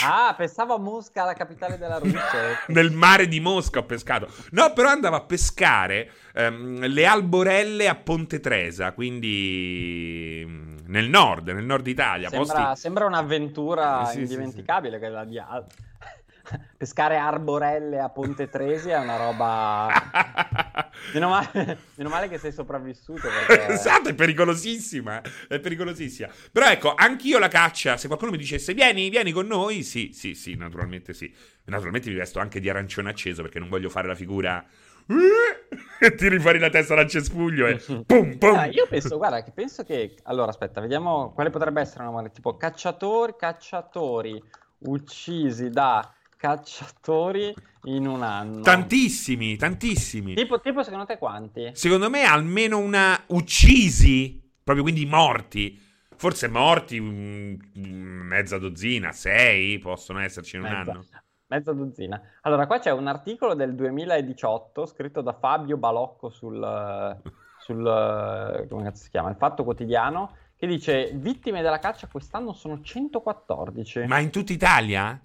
[0.03, 2.63] Ah, pensavo a Mosca, la capitale della Russia.
[2.67, 4.27] Nel mare di Mosca ho pescato.
[4.51, 11.47] No, però andavo a pescare um, le alborelle a Ponte Tresa, quindi mm, nel nord,
[11.47, 12.29] nel nord Italia.
[12.29, 12.81] Sembra, posti...
[12.81, 15.09] sembra un'avventura sì, indimenticabile sì, sì.
[15.09, 15.39] quella di
[16.77, 19.87] pescare arborelle a Ponte Tresi è una roba.
[21.13, 23.27] meno, male, meno, male, che sei sopravvissuto.
[23.47, 23.73] Perché...
[23.73, 25.21] esatto, è pericolosissima.
[25.47, 26.29] È pericolosissima.
[26.51, 27.95] Però ecco, anch'io la caccia.
[27.95, 31.33] Se qualcuno mi dicesse vieni, vieni con noi, sì, sì, sì, naturalmente sì.
[31.65, 34.65] Naturalmente mi vesto anche di arancione acceso perché non voglio fare la figura.
[36.03, 37.75] E tiri fuori la testa dal cespuglio e
[38.07, 38.55] pum pum.
[38.55, 40.15] Ah, io penso, guarda, che penso che.
[40.23, 44.41] Allora, aspetta, vediamo quale potrebbe essere una tipo cacciatori, cacciatori
[44.79, 48.61] uccisi da cacciatori in un anno.
[48.61, 50.33] Tantissimi, tantissimi.
[50.33, 51.69] Tipo, tipo, secondo te quanti?
[51.73, 55.79] Secondo me almeno una uccisi, proprio quindi morti.
[56.15, 61.05] Forse morti mh, mezza dozzina, sei possono esserci in un mezza, anno.
[61.51, 62.21] Mezza dozzina.
[62.43, 66.57] Allora, qua c'è un articolo del 2018 scritto da Fabio Balocco sul,
[67.59, 69.29] sul come cazzo si chiama?
[69.29, 74.05] Il Fatto Quotidiano che dice vittime della caccia quest'anno sono 114.
[74.05, 75.19] Ma in tutta Italia?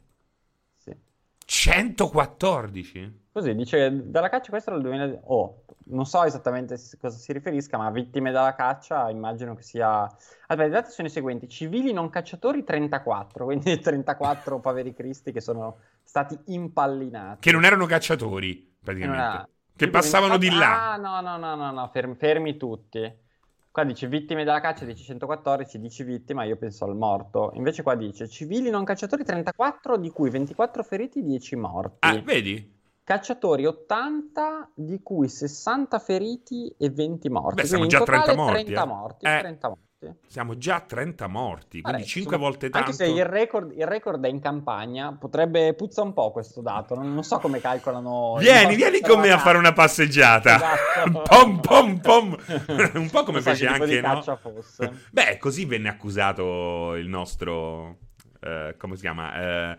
[1.46, 3.24] 114?
[3.30, 7.32] Così dice dalla caccia questo era il 2000 oh, non so esattamente a cosa si
[7.32, 10.10] riferisca, ma vittime della caccia immagino che sia
[10.48, 15.40] Aspetta, i dati sono i seguenti: civili non cacciatori 34, quindi 34 poveri cristi che
[15.40, 17.40] sono stati impallinati.
[17.40, 19.22] Che non erano cacciatori, praticamente.
[19.22, 19.48] Che, era...
[19.74, 20.48] che passavano 24...
[20.48, 20.92] di là.
[20.92, 23.24] Ah, no, no, no, no, no, fermi, fermi tutti.
[23.70, 27.50] Qua dice vittime della caccia, dice 114, dici vittima, io penso al morto.
[27.54, 31.96] Invece qua dice civili non cacciatori 34, di cui 24 feriti, 10 morti.
[32.00, 32.74] Ah, vedi?
[33.04, 37.60] Cacciatori 80, di cui 60 feriti e 20 morti.
[37.60, 38.64] Beh, siamo già 30 morti.
[38.64, 38.86] 30 eh.
[38.86, 39.38] morti, eh.
[39.40, 39.85] 30 morti.
[40.26, 42.90] Siamo già a 30 morti, quindi Vabbè, 5 insomma, volte tanto.
[42.90, 46.94] Anche se il record, il record, è in campagna, potrebbe puzza un po' questo dato.
[46.94, 48.36] Non, non so come calcolano.
[48.38, 50.56] Vieni, vieni con me a fare una passeggiata.
[50.56, 51.22] Esatto.
[51.28, 52.36] pom, pom, pom.
[52.94, 54.00] un po' come fece anche.
[54.00, 54.22] No?
[54.22, 55.04] Fosse.
[55.10, 57.98] Beh, così venne accusato il nostro.
[58.40, 59.72] Eh, come si chiama?
[59.72, 59.78] Eh,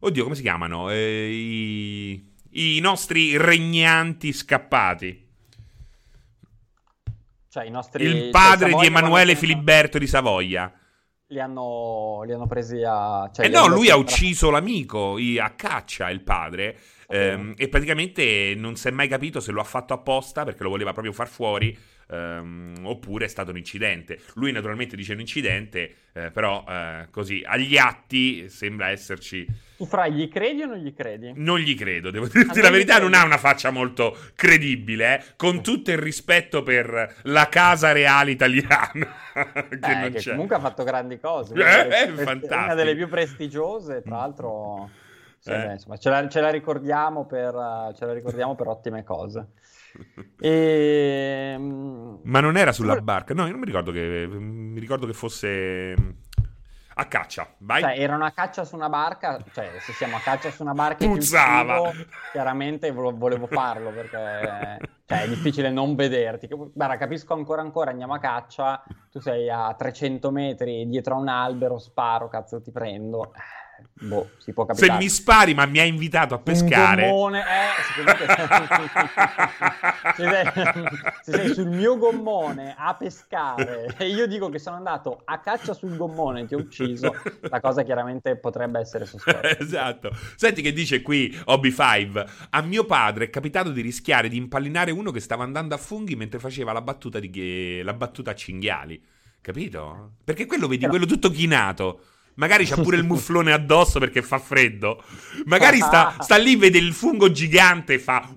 [0.00, 0.90] oddio, come si chiamano?
[0.90, 5.26] Eh, i, I nostri regnanti scappati.
[7.58, 10.72] Cioè, i nostri, il padre cioè, di Emanuele Filiberto di Savoia.
[11.30, 13.28] Li hanno, li hanno presi a...
[13.32, 18.76] Cioè, eh no, lui ha ucciso l'amico a caccia, il padre, ehm, e praticamente non
[18.76, 21.76] si è mai capito se lo ha fatto apposta perché lo voleva proprio far fuori
[22.08, 24.20] ehm, oppure è stato un incidente.
[24.34, 29.66] Lui naturalmente dice un incidente, eh, però eh, così agli atti sembra esserci...
[29.78, 31.32] Tu fra gli credi o non gli credi?
[31.36, 35.24] Non gli credo, devo dirti la verità, non ha una faccia molto credibile, eh?
[35.36, 39.06] con tutto il rispetto per la casa reale italiana.
[39.32, 41.54] che, eh, che comunque ha fatto grandi cose.
[41.54, 44.90] Eh, delle, presti- una delle più prestigiose, tra l'altro...
[45.38, 45.66] Sì, eh.
[45.66, 49.50] beh, insomma, ce la, ce la, ricordiamo per, ce la ricordiamo per ottime cose.
[50.40, 51.52] E...
[51.54, 55.12] Ehm, Ma non era sulla barca, no, io non mi ricordo che, mi ricordo che
[55.12, 55.94] fosse
[57.00, 57.46] a caccia.
[57.58, 57.80] Vai.
[57.80, 61.06] Cioè, erano a caccia su una barca, cioè se siamo a caccia su una barca
[61.06, 61.80] Puzzava.
[61.82, 66.48] Chiusivo, chiaramente volevo farlo perché cioè, è difficile non vederti.
[66.48, 68.82] Guarda, capisco ancora ancora, andiamo a caccia,
[69.12, 73.32] tu sei a 300 metri dietro a un albero, sparo, cazzo ti prendo.
[73.92, 74.86] Boh, si può capire.
[74.86, 77.04] Se mi spari, ma mi hai invitato a pescare.
[77.04, 77.44] Un gommone, eh,
[80.14, 80.44] se, sei,
[81.22, 85.74] se sei sul mio gommone a pescare e io dico che sono andato a caccia
[85.74, 89.48] sul gommone e ti ho ucciso, la cosa chiaramente potrebbe essere sospetta.
[89.58, 90.10] esatto.
[90.36, 95.10] Senti che dice qui Hobby5, a mio padre è capitato di rischiare di impallinare uno
[95.10, 99.02] che stava andando a funghi mentre faceva la battuta, di, la battuta a cinghiali.
[99.40, 100.12] Capito?
[100.24, 102.00] Perché quello vedi, quello tutto chinato.
[102.38, 105.02] Magari c'ha pure il mufflone addosso perché fa freddo.
[105.44, 108.28] Magari sta, sta lì, vede il fungo gigante e fa.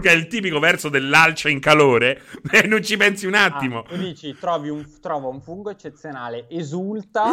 [0.00, 2.22] che è il tipico verso dell'alce in calore.
[2.52, 3.80] E non ci pensi un attimo.
[3.80, 7.24] Ah, tu dici: trovi un, trova un fungo eccezionale, esulta.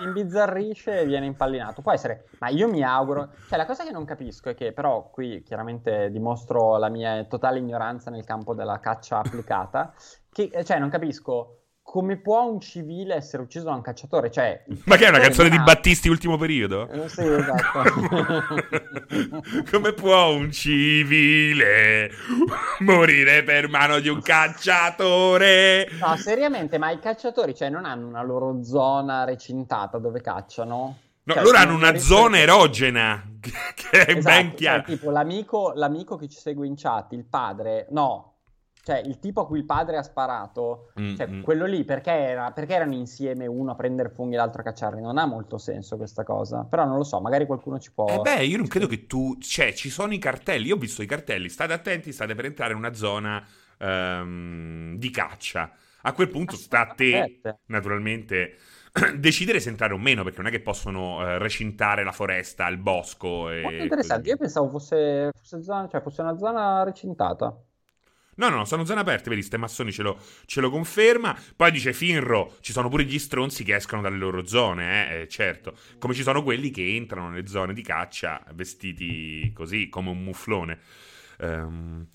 [0.00, 1.80] imbizzarrisce e viene impallinato.
[1.80, 3.30] Può essere, ma io mi auguro.
[3.48, 7.58] Cioè, la cosa che non capisco è che, però, qui chiaramente dimostro la mia totale
[7.58, 9.94] ignoranza nel campo della caccia applicata.
[10.30, 14.28] Che, cioè, non capisco come può un civile essere ucciso da un cacciatore?
[14.28, 16.88] Cioè, Ma che è una canzone di Battisti ultimo periodo?
[16.88, 18.02] Eh, sì, esatto.
[19.70, 22.10] come può un civile
[22.80, 25.88] morire per mano di un cacciatore?
[26.00, 30.98] No, seriamente, ma i cacciatori cioè, non hanno una loro zona recintata dove cacciano?
[31.22, 34.82] No, cioè, loro hanno una zona erogena che è esatto, ben cioè, chiara.
[34.82, 38.35] Cioè, tipo l'amico, l'amico che ci segue in chat, il padre, no,
[38.86, 41.42] cioè il tipo a cui il padre ha sparato, mm, cioè, mm.
[41.42, 45.00] quello lì perché, era, perché, erano insieme uno a prendere funghi e l'altro a cacciarli?
[45.00, 48.06] Non ha molto senso questa cosa, però non lo so, magari qualcuno ci può...
[48.06, 49.38] Eh beh, io non credo che tu...
[49.40, 52.74] Cioè, ci sono i cartelli, io ho visto i cartelli, state attenti, state per entrare
[52.74, 53.44] in una zona
[53.80, 55.72] um, di caccia.
[56.02, 58.58] A quel punto sta a te, naturalmente,
[59.18, 62.78] decidere se entrare o meno, perché non è che possono uh, recintare la foresta, il
[62.78, 63.62] bosco e...
[63.62, 67.52] Molto interessante, io pensavo fosse, fosse, zona, cioè, fosse una zona recintata.
[68.36, 71.38] No, no, sono zone aperte, vedi, Stemassoni ce lo, ce lo conferma.
[71.54, 75.28] Poi dice Finro, ci sono pure gli stronzi che escono dalle loro zone, eh, eh,
[75.28, 75.76] certo.
[75.98, 80.78] Come ci sono quelli che entrano nelle zone di caccia vestiti così, come un mufflone.
[81.38, 82.06] Um,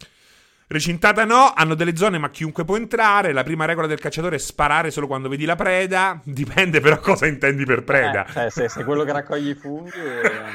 [0.72, 3.34] Recintata no, hanno delle zone ma chiunque può entrare.
[3.34, 6.18] La prima regola del cacciatore è sparare solo quando vedi la preda.
[6.24, 8.26] Dipende però cosa intendi per preda.
[8.26, 9.92] Eh, cioè, se, se quello che raccogli i funghi...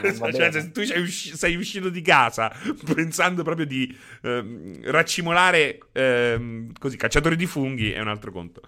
[0.01, 2.51] Eh, cioè, se tu sei, usci- sei, uscito di casa
[2.95, 8.63] pensando proprio di ehm, raccimolare ehm, così, cacciatori di funghi è un altro conto.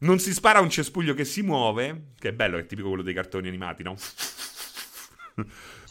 [0.00, 3.02] Non si spara a un cespuglio che si muove, che è bello, è tipico quello
[3.02, 3.96] dei cartoni animati, no?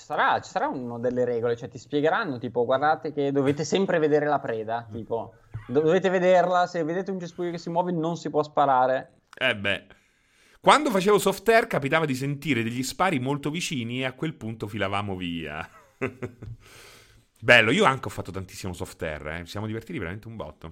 [0.03, 4.25] Sarà, ci sarà una delle regole, cioè ti spiegheranno tipo guardate che dovete sempre vedere
[4.25, 5.35] la preda, tipo
[5.67, 9.21] dovete vederla, se vedete un cespuglio che si muove non si può sparare.
[9.35, 9.85] Eh beh.
[10.59, 14.67] Quando facevo soft air capitava di sentire degli spari molto vicini e a quel punto
[14.67, 15.67] filavamo via.
[17.39, 19.39] Bello, io anche ho fatto tantissimo soft air, eh.
[19.39, 20.71] ci siamo divertiti veramente un botto.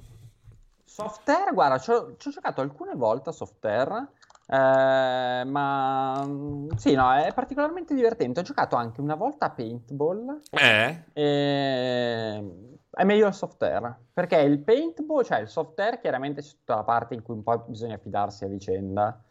[0.85, 4.09] Soft air, guarda, ci ho, ci ho giocato alcune volte a soft air
[4.51, 6.27] eh, ma
[6.75, 8.41] sì, no, è particolarmente divertente.
[8.41, 10.41] Ho giocato anche una volta a paintball.
[10.51, 11.03] Eh?
[11.13, 12.79] E...
[12.89, 16.75] È meglio il soft air perché il paintball, cioè il soft air, chiaramente c'è tutta
[16.75, 19.23] la parte in cui un po' bisogna fidarsi a vicenda.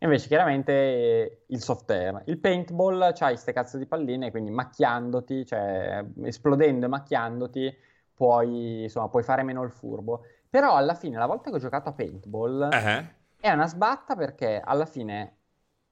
[0.00, 2.22] Invece, chiaramente il soft air.
[2.26, 7.76] Il paintball c'hai queste cazzo di palline, quindi macchiandoti, cioè esplodendo e macchiandoti,
[8.12, 10.24] puoi, insomma, puoi fare meno il furbo.
[10.50, 14.60] Però alla fine, la volta che ho giocato a paintball, uh-huh è una sbatta perché
[14.64, 15.36] alla fine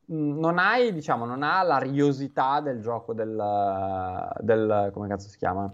[0.07, 5.72] non hai, diciamo, non ha la riosità del gioco del, del come cazzo si chiama?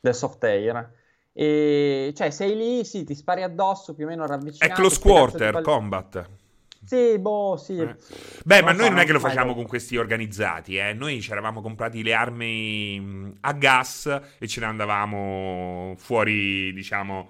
[0.00, 0.92] Del soft air.
[1.32, 4.72] E cioè, sei lì, sì, ti spari addosso più o meno ravvicinato.
[4.72, 6.30] È close quarter pal- combat.
[6.82, 7.78] Sì, boh, sì.
[7.78, 7.96] Eh.
[8.44, 10.94] Beh, non ma noi non è che lo facciamo con questi organizzati, eh.
[10.94, 17.28] Noi ci eravamo comprati le armi a gas e ce ne andavamo fuori, diciamo,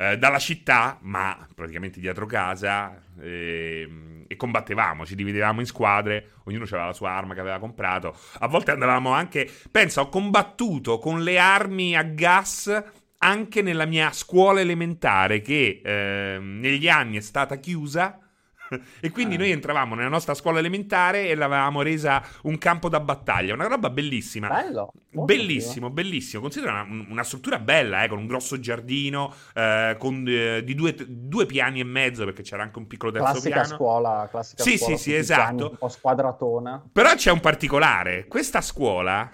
[0.00, 6.64] eh, dalla città, ma praticamente dietro casa, e, e, combattevamo, ci dividevamo in squadre, ognuno
[6.64, 8.16] aveva la sua arma che aveva comprato.
[8.38, 12.84] A volte andavamo anche, pensa, ho combattuto con le armi a gas
[13.20, 18.20] anche nella mia scuola elementare che eh, negli anni è stata chiusa
[19.00, 19.38] e quindi eh.
[19.38, 23.90] noi entravamo nella nostra scuola elementare e l'avevamo resa un campo da battaglia, una roba
[23.90, 24.48] bellissima.
[24.48, 24.92] Bello.
[25.10, 26.42] Bellissimo, bellissimo.
[26.42, 30.94] Considera una, una, struttura bella, eh, con un grosso giardino, eh, con, eh, di due,
[31.06, 33.76] due, piani e mezzo, perché c'era anche un piccolo terzo classica piano.
[33.76, 35.54] Scuola, classica sì, scuola, sì, sì, esatto.
[35.54, 36.82] Piani, un po' squadratona.
[36.92, 38.26] Però c'è un particolare.
[38.26, 39.30] Questa scuola...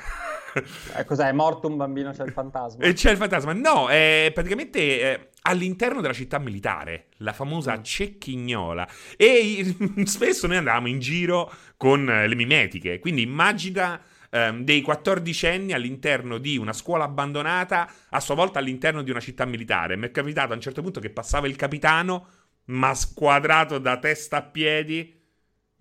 [0.97, 1.29] eh, cos'è?
[1.29, 2.85] È morto un bambino, c'è il fantasma?
[2.85, 3.53] E c'è il fantasma.
[3.53, 7.83] No, è praticamente eh, all'interno della città militare, la famosa mm.
[7.83, 8.89] Cecchignola.
[9.17, 12.99] E spesso noi andavamo in giro con eh, le mimetiche.
[12.99, 19.11] Quindi immagina ehm, dei quattordicenni all'interno di una scuola abbandonata, a sua volta all'interno di
[19.11, 19.97] una città militare.
[19.97, 22.27] Mi è capitato a un certo punto che passava il capitano,
[22.67, 25.23] ma squadrato da testa a piedi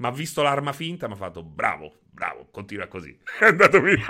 [0.03, 3.17] ma ha visto l'arma finta, mi ha fatto bravo, bravo, continua così.
[3.39, 4.05] È andato via.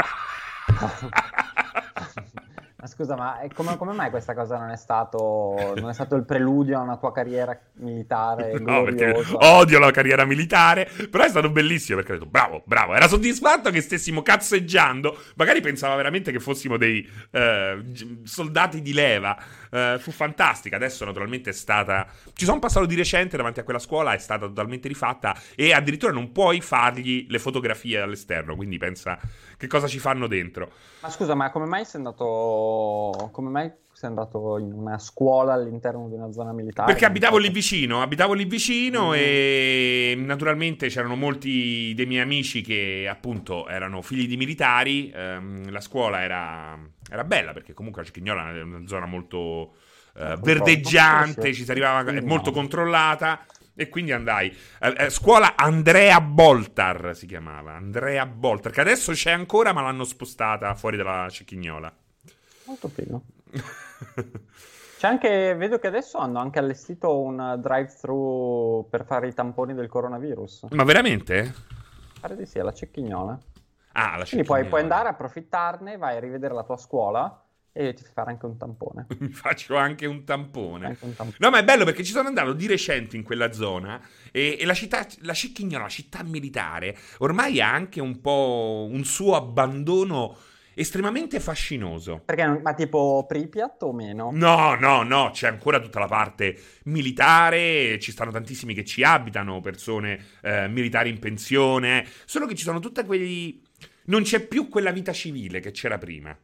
[2.83, 6.25] Ma scusa, ma come, come, mai questa cosa non è, stato, non è stato il
[6.25, 8.59] preludio a una tua carriera militare?
[8.59, 12.93] No, perché odio la carriera militare, però è stato bellissimo perché ho detto bravo, bravo,
[12.93, 17.85] era soddisfatto che stessimo cazzeggiando, magari pensava veramente che fossimo dei eh,
[18.23, 22.05] soldati di leva, eh, fu fantastica, adesso naturalmente è stata...
[22.33, 26.11] Ci sono passato di recente davanti a quella scuola, è stata totalmente rifatta e addirittura
[26.11, 29.17] non puoi fargli le fotografie all'esterno, quindi pensa
[29.63, 30.71] che cosa ci fanno dentro.
[31.01, 36.09] Ma scusa, ma come mai sei andato, come mai sei andato in una scuola all'interno
[36.09, 36.91] di una zona militare?
[36.91, 39.15] Perché abitavo lì vicino, abitavo lì vicino mm.
[39.15, 45.81] e naturalmente c'erano molti dei miei amici che appunto erano figli di militari, ehm, la
[45.81, 46.77] scuola era,
[47.09, 49.75] era, bella perché comunque la Cicchignola è una zona molto...
[50.15, 53.43] Uh, verdeggiante, ci si arrivava, è molto controllata.
[53.75, 54.55] E quindi andai.
[54.79, 57.73] Eh, eh, scuola Andrea Boltar si chiamava.
[57.73, 61.91] Andrea Boltar, che adesso c'è ancora, ma l'hanno spostata fuori dalla cecchignola.
[62.65, 63.21] Molto figo.
[64.97, 69.87] c'è anche, vedo che adesso hanno anche allestito un drive-thru per fare i tamponi del
[69.87, 70.67] coronavirus.
[70.69, 71.53] Ma veramente?
[72.21, 73.37] Pare di sì, è la cecchignola.
[73.93, 74.25] Ah, la cecchignola.
[74.27, 77.42] Quindi puoi, puoi andare, approfittarne, vai a rivedere la tua scuola
[77.73, 79.07] e ti fare anche un tampone.
[79.19, 80.85] Mi faccio anche un tampone.
[80.85, 81.37] Anche un tampone.
[81.39, 83.99] No, ma è bello perché ci sono andato di recente in quella zona
[84.31, 89.03] e, e la città, la Cecchignola, la città militare, ormai ha anche un po' un
[89.03, 90.37] suo abbandono
[90.75, 92.21] estremamente fascinoso.
[92.23, 94.29] Perché, ma tipo Pripyat o meno?
[94.31, 99.61] No, no, no, c'è ancora tutta la parte militare, ci stanno tantissimi che ci abitano,
[99.61, 103.61] persone eh, militari in pensione, solo che ci sono tutti quelli...
[104.05, 106.37] Non c'è più quella vita civile che c'era prima.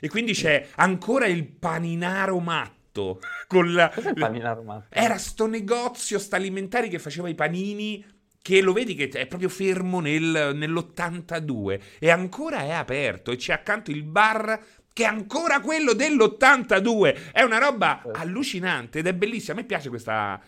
[0.00, 3.20] E quindi c'è ancora il paninaro matto.
[3.46, 3.90] Con la...
[3.94, 4.86] Cos'è il paninaro matto?
[4.88, 8.04] Era sto negozio, sta alimentari che faceva i panini
[8.42, 13.52] che lo vedi che è proprio fermo nel, nell'82 e ancora è aperto e c'è
[13.52, 14.58] accanto il bar
[14.92, 19.90] che è ancora quello dell'82 è una roba allucinante ed è bellissima a me piace
[19.90, 20.40] questa,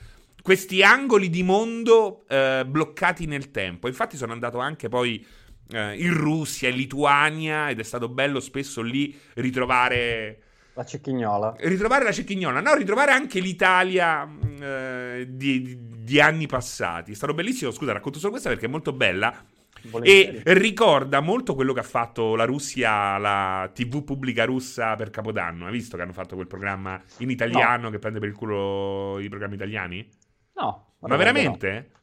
[0.42, 5.24] questi angoli di mondo eh, bloccati nel tempo infatti sono andato anche poi
[5.72, 10.40] eh, in Russia, in Lituania ed è stato bello spesso lì ritrovare...
[10.74, 11.56] La cecchignola.
[11.58, 14.26] Ritrovare la cecchignola, no, ritrovare anche l'Italia
[14.58, 17.12] eh, di, di, di, anni passati.
[17.12, 19.34] È stato bellissimo, scusa, racconto solo questa perché è molto bella.
[19.82, 20.42] Volentieri.
[20.44, 25.66] E ricorda molto quello che ha fatto la Russia, la TV pubblica russa per Capodanno.
[25.66, 27.90] Hai visto che hanno fatto quel programma in italiano no.
[27.90, 30.08] che prende per il culo i programmi italiani?
[30.54, 30.94] No.
[31.00, 31.90] Ma veramente?
[31.92, 32.00] No.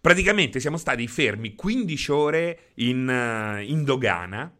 [0.00, 4.50] Praticamente siamo stati fermi 15 ore in, uh, in dogana.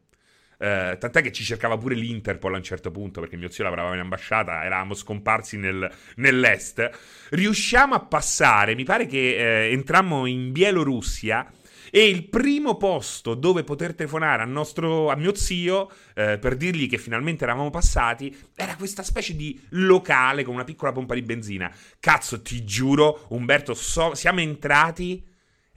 [0.59, 3.95] Uh, tant'è che ci cercava pure l'Interpol a un certo punto perché mio zio lavorava
[3.95, 6.91] in ambasciata, eravamo scomparsi nel, nell'est.
[7.31, 11.53] Riusciamo a passare, mi pare che uh, entrammo in Bielorussia.
[11.93, 16.89] E il primo posto dove poter telefonare a, nostro, a mio zio eh, per dirgli
[16.89, 21.75] che finalmente eravamo passati era questa specie di locale con una piccola pompa di benzina.
[21.99, 25.30] Cazzo, ti giuro, Umberto, so, siamo entrati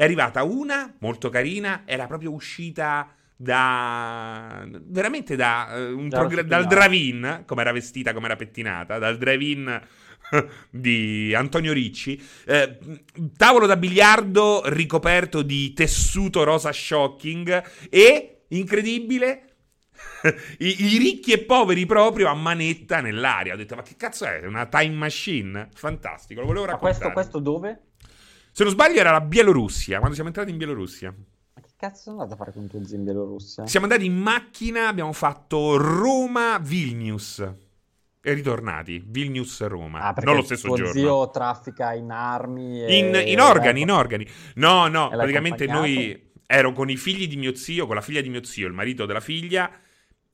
[0.03, 6.67] è arrivata una molto carina, era proprio uscita da veramente da uh, un progr- dal
[6.67, 9.81] drive-in, come era vestita, come era pettinata, dal drive-in
[10.69, 12.77] di Antonio Ricci, eh,
[13.35, 19.47] tavolo da biliardo ricoperto di tessuto rosa shocking e incredibile
[20.59, 23.53] I, I, ricchi e poveri proprio a manetta nell'aria.
[23.53, 24.45] Ho detto, ma che cazzo è?
[24.45, 25.69] Una time machine?
[25.73, 26.93] Fantastico, lo volevo raccontare.
[26.93, 27.81] Ma questo, questo dove?
[28.55, 31.11] Se non sbaglio era la Bielorussia, quando siamo entrati in Bielorussia.
[31.11, 33.65] Ma che cazzo sono andato a fare con tuo zio in Bielorussia?
[33.65, 37.53] Siamo andati in macchina, abbiamo fatto Roma-Vilnius.
[38.21, 40.01] E ritornati, Vilnius-Roma.
[40.01, 40.93] Ah, non lo stesso tuo giorno.
[40.93, 42.85] zio traffica in armi.
[42.85, 42.95] E...
[42.95, 44.29] In, in organi, in organi.
[44.55, 48.29] No, no, praticamente noi ero con i figli di mio zio, con la figlia di
[48.29, 49.71] mio zio, il marito della figlia,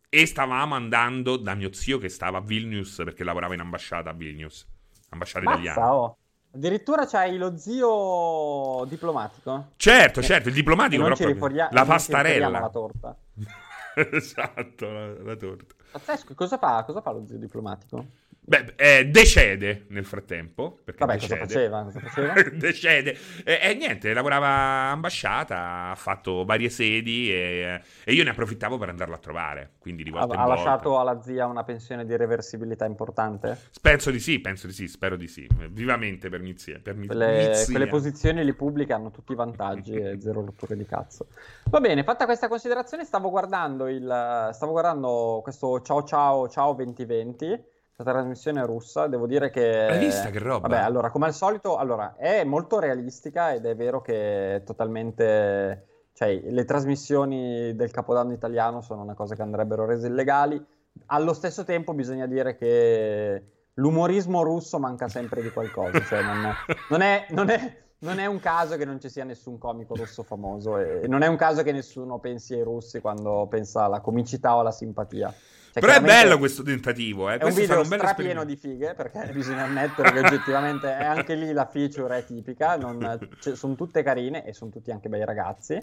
[0.09, 4.13] e stavamo andando da mio zio che stava a Vilnius perché lavorava in ambasciata a
[4.13, 4.67] Vilnius,
[5.09, 5.93] ambasciata Mazza, italiana.
[5.95, 6.17] Oh.
[6.51, 9.71] Addirittura c'hai lo zio diplomatico?
[9.75, 11.33] Certo, certo, il diplomatico non proprio.
[11.33, 12.49] Riforia- la pastarella.
[12.49, 13.15] la torta.
[13.93, 15.75] esatto, la, la torta.
[15.91, 16.83] Pazzesco, cosa fa?
[16.83, 18.05] cosa fa lo zio diplomatico?
[18.49, 20.79] Beh, eh, decede nel frattempo.
[20.97, 21.37] Vabbè, decede.
[21.37, 21.83] cosa faceva?
[21.83, 22.33] Cosa faceva?
[22.57, 23.15] decede.
[23.43, 24.47] E eh, niente, lavorava
[24.89, 29.73] ambasciata, ha fatto varie sedi e, e, io ne approfittavo per andarlo a trovare.
[29.77, 33.55] Quindi di volta ha, ha lasciato alla zia una pensione di reversibilità importante?
[33.79, 35.47] Penso di sì, penso di sì, spero di sì.
[35.69, 36.79] Vivamente per Mizia.
[36.81, 41.27] Per quelle, quelle posizioni lì pubbliche hanno tutti i vantaggi e zero rotture di cazzo.
[41.65, 47.77] Va bene, fatta questa considerazione, stavo guardando, il, stavo guardando questo Ciao Ciao Ciao 2020
[47.99, 49.97] questa trasmissione russa, devo dire che...
[49.99, 50.69] Vista che roba?
[50.69, 55.85] Vabbè, allora, come al solito, allora, è molto realistica ed è vero che è totalmente...
[56.13, 60.63] Cioè, le trasmissioni del Capodanno italiano sono una cosa che andrebbero rese illegali.
[61.07, 63.43] Allo stesso tempo bisogna dire che
[63.73, 66.53] l'umorismo russo manca sempre di qualcosa, cioè non,
[66.89, 70.23] non, è, non, è, non, è, un caso che non ci sia nessun comico russo
[70.23, 74.55] famoso e non è un caso che nessuno pensi ai russi quando pensa alla comicità
[74.55, 75.33] o alla simpatia.
[75.71, 77.37] Cioè, Però è bello questo tentativo, eh.
[77.37, 81.65] È un video strapieno di fighe, perché bisogna ammettere che oggettivamente è anche lì la
[81.65, 85.79] feature è tipica, non, cioè, sono tutte carine e sono tutti anche bei ragazzi,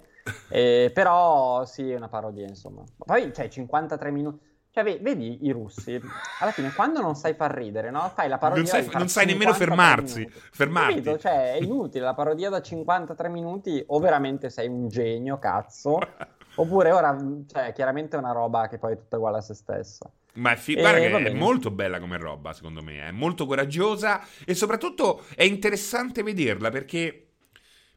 [0.49, 2.83] e, però sì, è una parodia, insomma.
[2.97, 4.55] Poi, cioè, 53 minuti...
[4.77, 5.99] Cioè, vedi i russi,
[6.41, 8.13] alla fine, quando non sai far ridere, no?
[8.15, 8.71] Fai la parodia...
[8.75, 10.29] Non sai, non sai nemmeno fermarsi.
[10.29, 10.95] fermarti.
[10.97, 11.19] Capito?
[11.19, 15.99] Cioè, è inutile, la parodia da 53 minuti o veramente sei un genio, cazzo...
[16.57, 17.17] Oppure ora,
[17.51, 20.11] cioè, chiaramente è una roba che poi è tutta uguale a se stessa.
[20.35, 23.07] Ma è, fi- guarda che è molto bella come roba, secondo me.
[23.09, 27.29] È molto coraggiosa e soprattutto è interessante vederla perché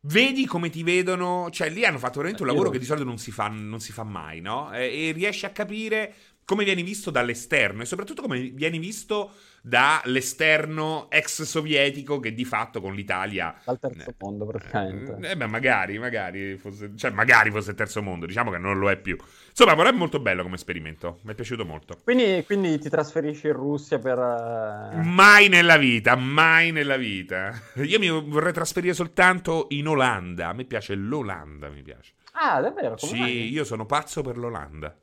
[0.01, 1.49] vedi come ti vedono.
[1.49, 3.91] Cioè, lì hanno fatto veramente un lavoro che di solito non si fa, non si
[3.91, 4.71] fa mai, no?
[4.73, 6.13] E, e riesci a capire
[6.49, 12.81] come vieni visto dall'esterno e soprattutto come vieni visto dall'esterno ex sovietico che di fatto
[12.81, 15.29] con l'Italia dal terzo mondo praticamente.
[15.29, 18.89] eh, beh, magari magari fosse, cioè magari fosse il terzo mondo diciamo che non lo
[18.89, 19.15] è più.
[19.49, 21.99] Insomma però è molto bello come esperimento mi è piaciuto molto.
[22.03, 25.01] Quindi, quindi ti trasferisci in Russia per uh...
[25.03, 27.53] mai nella vita mai nella vita.
[27.75, 32.13] Io mi vorrei trasferire soltanto in Olanda a me piace l'Olanda mi piace.
[32.31, 32.95] Ah davvero?
[32.95, 33.51] Come sì mai?
[33.51, 34.97] io sono pazzo per l'Olanda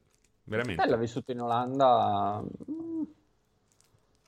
[0.47, 2.43] veramente Bella vissuto in Olanda.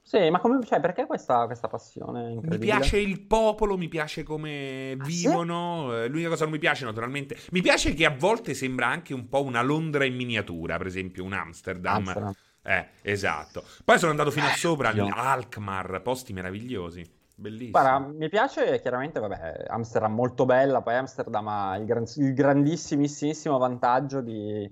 [0.08, 4.96] Sì, ma come, cioè, perché questa, questa passione Mi piace il popolo, mi piace come
[4.98, 5.90] ah, vivono.
[5.90, 5.96] Sì?
[5.96, 9.12] Eh, l'unica cosa che non mi piace, naturalmente, mi piace che a volte sembra anche
[9.12, 11.96] un po' una Londra in miniatura, per esempio un Amsterdam.
[11.96, 12.32] Amsterdam.
[12.62, 13.62] Eh, esatto.
[13.84, 17.04] Poi sono andato fino a sopra, eh, Alkmaar, posti meravigliosi.
[17.34, 17.70] Bellissimo.
[17.70, 23.58] Guarda, mi piace chiaramente, vabbè, Amsterdam molto bella, poi Amsterdam ha il, gran, il grandissimissimo
[23.58, 24.68] vantaggio di,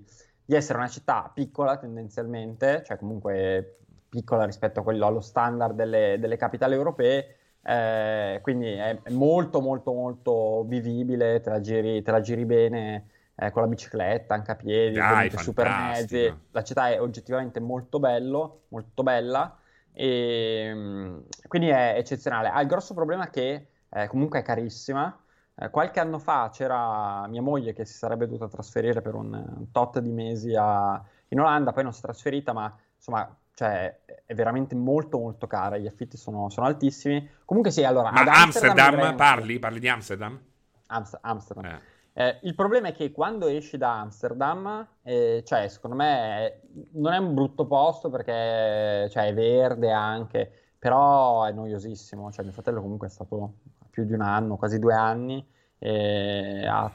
[0.47, 6.15] di essere una città piccola tendenzialmente, cioè comunque piccola rispetto a quello, allo standard delle,
[6.19, 12.21] delle capitali europee, eh, quindi è, molto molto molto vivibile, te la giri, te la
[12.21, 17.01] giri bene eh, con la bicicletta, anche a piedi, Dai, super mezzi, la città è
[17.01, 19.59] oggettivamente molto bello, molto bella
[19.91, 21.19] e mm,
[21.49, 22.47] quindi è eccezionale.
[22.47, 25.13] Ha il grosso problema che eh, comunque è carissima.
[25.59, 29.71] Eh, qualche anno fa c'era mia moglie che si sarebbe dovuta trasferire per un, un
[29.71, 34.35] tot di mesi a, in Olanda, poi non si è trasferita, ma insomma cioè è
[34.35, 37.27] veramente molto molto cara, gli affitti sono, sono altissimi.
[37.43, 38.11] Comunque sì, allora...
[38.11, 39.57] Ma Amsterdam, Amsterdam parli?
[39.57, 40.39] Parli di Amsterdam?
[40.87, 41.65] Amst- Amsterdam.
[41.65, 41.81] Eh.
[42.13, 47.17] Eh, il problema è che quando esci da Amsterdam, eh, cioè, secondo me non è
[47.17, 52.31] un brutto posto perché cioè, è verde anche, però è noiosissimo.
[52.31, 53.53] Cioè, mio fratello comunque è stato
[53.97, 55.43] più di un anno, quasi due anni,
[55.79, 56.91] a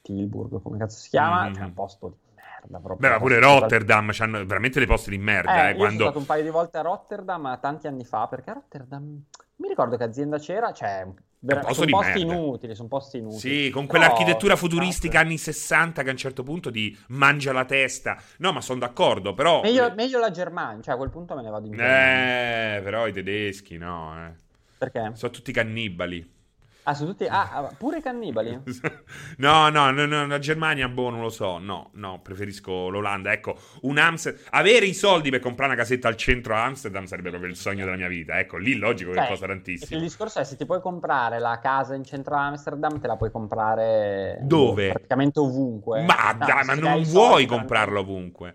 [0.00, 1.60] Tilburg, come cazzo si chiama, mm-hmm.
[1.60, 2.78] è un posto merda.
[2.78, 2.96] Proprio.
[2.96, 5.68] Beh, ma pure Rotterdam, hanno veramente dei posti di merda.
[5.68, 5.98] Eh, eh, quando...
[5.98, 9.22] sono stato un paio di volte a Rotterdam tanti anni fa, perché a Rotterdam...
[9.56, 11.06] Mi ricordo che azienda c'era, cioè...
[11.42, 12.34] Ver- sono posti merda.
[12.34, 13.40] inutili, sono posti inutili.
[13.40, 15.26] Sì, con quell'architettura però, futuristica esatto.
[15.26, 18.16] anni 60 che a un certo punto ti mangia la testa.
[18.38, 19.60] No, ma sono d'accordo, però...
[19.60, 22.76] Meglio, meglio la Germania, cioè a quel punto me ne vado in Germania.
[22.76, 24.48] Eh, però i tedeschi, no, eh.
[24.80, 25.10] Perché?
[25.12, 26.38] Sono tutti cannibali.
[26.84, 27.26] Ah, sono tutti...
[27.26, 28.58] Ah, ah pure cannibali?
[29.36, 31.58] no, no, no, no, la Germania, boh, non lo so.
[31.58, 33.30] No, no, preferisco l'Olanda.
[33.30, 34.42] Ecco, un Amsterdam...
[34.52, 37.84] Avere i soldi per comprare una casetta al centro a Amsterdam sarebbe proprio il sogno
[37.84, 38.38] della mia vita.
[38.38, 40.00] Ecco, lì logico cioè, che costa tantissimo.
[40.00, 43.16] Il discorso è se ti puoi comprare la casa in centro a Amsterdam, te la
[43.16, 44.38] puoi comprare...
[44.40, 44.92] Dove?
[44.92, 46.06] Praticamente ovunque.
[46.06, 48.54] Ma no, dai, ma non vuoi comprarlo ovunque.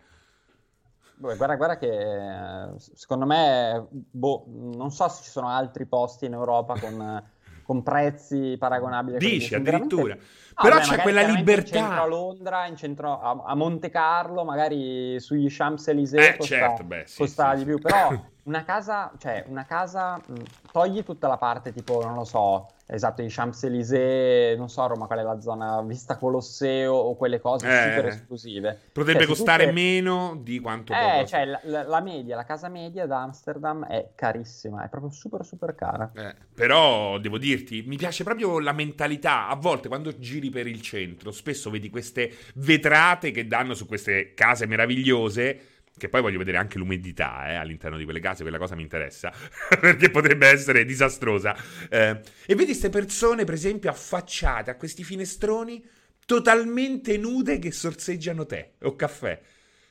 [1.18, 6.78] Guarda, guarda che secondo me, boh, non so se ci sono altri posti in Europa
[6.80, 7.24] con
[7.66, 9.18] con prezzi paragonabili.
[9.18, 10.14] Dici addirittura.
[10.14, 10.22] No,
[10.62, 11.78] Però beh, c'è quella libertà.
[11.78, 16.56] In centro a Londra, in centro a, a Monte Carlo, magari sugli Champs-Élysées eh, costa,
[16.56, 17.80] certo, beh, sì, costa sì, di più.
[17.80, 18.10] Però
[18.46, 20.34] una casa, cioè una casa, mh,
[20.72, 25.08] togli tutta la parte tipo, non lo so, esatto, i Champs-Élysées, non so a Roma
[25.08, 28.80] qual è la zona, vista Colosseo o quelle cose eh, super esclusive.
[28.92, 29.76] Potrebbe cioè, costare tutte...
[29.76, 30.94] meno di quanto...
[30.94, 35.44] Eh, cioè la, la, media, la casa media ad Amsterdam è carissima, è proprio super
[35.44, 36.12] super cara.
[36.14, 40.82] Eh, però devo dirti, mi piace proprio la mentalità, a volte quando giri per il
[40.82, 46.58] centro, spesso vedi queste vetrate che danno su queste case meravigliose che poi voglio vedere
[46.58, 49.32] anche l'umidità eh, all'interno di quelle case, quella cosa mi interessa,
[49.80, 51.56] perché potrebbe essere disastrosa.
[51.90, 55.84] Eh, e vedi queste persone, per esempio, affacciate a questi finestroni
[56.26, 59.40] totalmente nude che sorseggiano tè o caffè.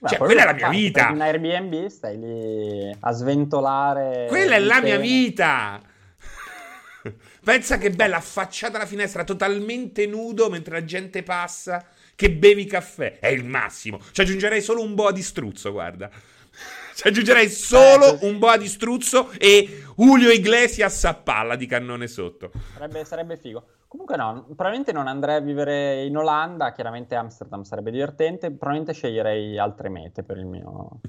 [0.06, 1.08] cioè, quella è la mia vita.
[1.08, 4.26] In Airbnb stai lì a sventolare.
[4.28, 5.80] Quella è la mia vita.
[7.44, 13.18] Pensa che bella, affacciata alla finestra, totalmente nudo mentre la gente passa, che bevi caffè.
[13.18, 14.00] È il massimo.
[14.12, 16.10] Ci aggiungerei solo un boa di struzzo, guarda.
[16.94, 22.06] Ci aggiungerei solo eh, un boa di struzzo e Julio Iglesias a palla di cannone
[22.06, 22.52] sotto.
[22.72, 23.64] Sarebbe, sarebbe figo.
[23.88, 29.58] Comunque no, probabilmente non andrei a vivere in Olanda, chiaramente Amsterdam sarebbe divertente, probabilmente sceglierei
[29.58, 31.00] altre mete per il mio,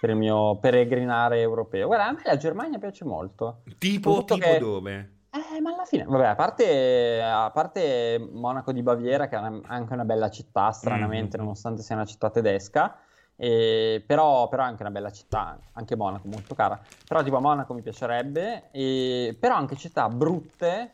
[0.00, 1.86] per il mio peregrinare europeo.
[1.86, 3.62] Guarda, a me la Germania piace molto.
[3.78, 4.58] Tipo, tipo che...
[4.58, 5.10] dove?
[5.32, 9.60] Eh, ma alla fine, vabbè, a parte, a parte Monaco di Baviera, che è una,
[9.66, 11.46] anche una bella città, stranamente, mm-hmm.
[11.46, 12.98] nonostante sia una città tedesca,
[13.36, 16.80] e, però, però, è anche una bella città, anche Monaco molto cara.
[17.06, 20.92] Però tipo a Monaco mi piacerebbe, e, però anche città brutte,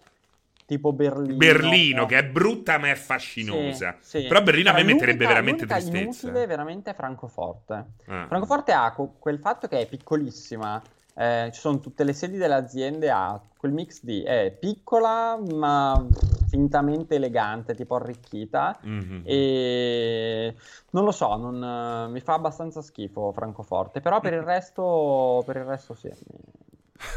[0.67, 1.37] tipo Berlino.
[1.37, 2.07] Berlino, eh.
[2.07, 3.97] che è brutta ma è fascinosa.
[4.01, 4.27] Sì, sì.
[4.27, 6.27] Però Berlino a me metterebbe veramente tristezza.
[6.27, 7.85] Inutile veramente è Francoforte.
[8.07, 8.27] Ah.
[8.27, 10.83] Francoforte ha quel fatto che è piccolissima,
[11.17, 16.07] eh, ci sono tutte le sedi delle aziende, ha quel mix di è piccola ma
[16.47, 19.21] fintamente elegante, tipo arricchita mm-hmm.
[19.25, 20.55] e
[20.91, 25.65] non lo so, non, mi fa abbastanza schifo Francoforte, però per il resto, per il
[25.65, 26.11] resto sì.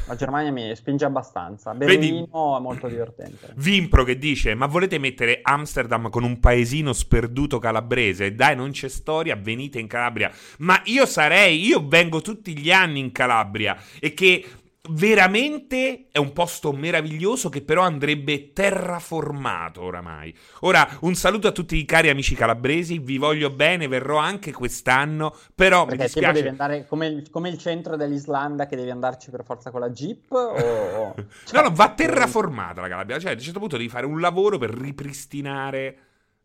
[0.08, 1.74] La Germania mi spinge abbastanza.
[1.74, 3.54] Berlino Vedi, è molto divertente.
[3.56, 8.36] Vimpro che dice: Ma volete mettere Amsterdam con un paesino sperduto calabrese?
[8.36, 10.32] Dai, non c'è storia, venite in Calabria.
[10.60, 14.46] Ma io sarei, io vengo tutti gli anni in Calabria e che
[14.90, 20.34] veramente è un posto meraviglioso che però andrebbe terraformato oramai.
[20.62, 25.36] Ora, un saluto a tutti i cari amici calabresi, vi voglio bene, verrò anche quest'anno,
[25.54, 26.34] però Perché mi dispiace...
[26.34, 29.90] devi andare come il, come il, centro dell'Islanda che devi andarci per forza con la
[29.90, 31.14] Jeep o...
[31.54, 34.58] no, no, va terraformata la Calabria, cioè a un certo punto devi fare un lavoro
[34.58, 35.98] per ripristinare...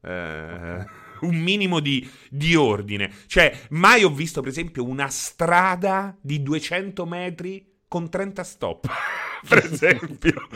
[0.03, 3.11] Eh un minimo di, di, ordine.
[3.27, 8.89] Cioè, mai ho visto, per esempio, una strada di 200 metri con 30 stop,
[9.49, 10.49] per esempio.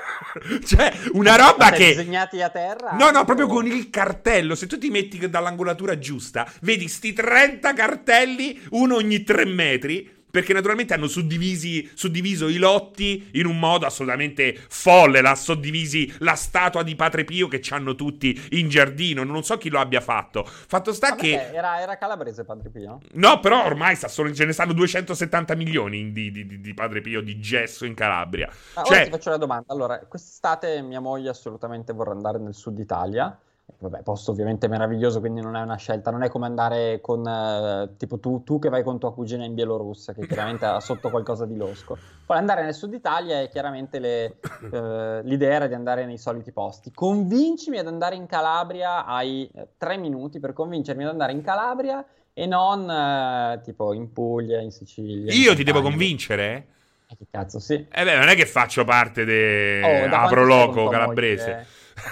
[0.64, 1.88] cioè, una roba che...
[1.88, 2.92] disegnati a terra?
[2.92, 4.54] No, no, proprio con il cartello.
[4.54, 10.52] Se tu ti metti dall'angolatura giusta, vedi sti 30 cartelli, uno ogni 3 metri perché
[10.52, 15.20] naturalmente hanno suddiviso i lotti in un modo assolutamente folle.
[15.20, 19.24] L'ha suddivisi la statua di Padre Pio che hanno tutti in giardino.
[19.24, 20.44] Non so chi lo abbia fatto.
[20.44, 21.50] Fatto sta Vabbè, che.
[21.52, 23.00] Era, era, calabrese Padre Pio?
[23.12, 27.00] No, però ormai sta solo, ce ne stanno 270 milioni di, di, di, di Padre
[27.00, 28.48] Pio di gesso in Calabria.
[28.74, 28.96] Ah, cioè...
[28.96, 29.72] Ora ti faccio la domanda.
[29.72, 33.38] Allora, quest'estate mia moglie assolutamente vorrà andare nel sud Italia.
[33.80, 37.94] Vabbè, posto ovviamente meraviglioso, quindi non è una scelta, non è come andare con eh,
[37.96, 41.46] tipo tu, tu, che vai con tua cugina in Bielorussia, che chiaramente ha sotto qualcosa
[41.46, 41.96] di losco.
[42.26, 44.40] Poi andare nel sud Italia è chiaramente le,
[44.72, 46.90] eh, l'idea era di andare nei soliti posti.
[46.90, 52.04] Convincimi ad andare in Calabria, hai eh, tre minuti per convincermi ad andare in Calabria
[52.32, 55.32] e non eh, tipo in Puglia, in Sicilia.
[55.32, 56.66] Io in ti devo convincere?
[57.06, 57.86] Eh, che cazzo, sì.
[57.88, 60.08] Eh beh, non è che faccio parte de...
[60.10, 61.52] Oh, Apro Loco calabrese.
[61.52, 61.66] Moglie,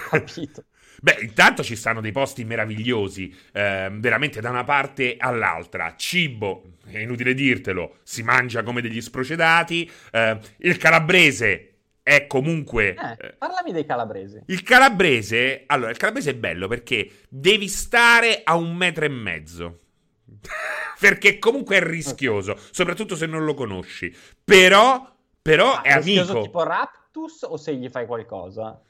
[0.09, 0.63] capito.
[1.01, 5.95] Beh, intanto ci stanno dei posti meravigliosi, eh, veramente da una parte all'altra.
[5.95, 9.89] Cibo, è inutile dirtelo, si mangia come degli sprocedati.
[10.11, 12.95] Eh, il calabrese è comunque.
[13.19, 14.41] Eh, parlami dei calabresi.
[14.47, 15.63] Il calabrese.
[15.67, 19.79] Allora, il calabrese è bello perché devi stare a un metro e mezzo.
[20.99, 24.15] perché comunque è rischioso, soprattutto se non lo conosci.
[24.43, 26.45] Però, però ah, è rischioso amico.
[26.45, 28.81] tipo Raptus o se gli fai qualcosa?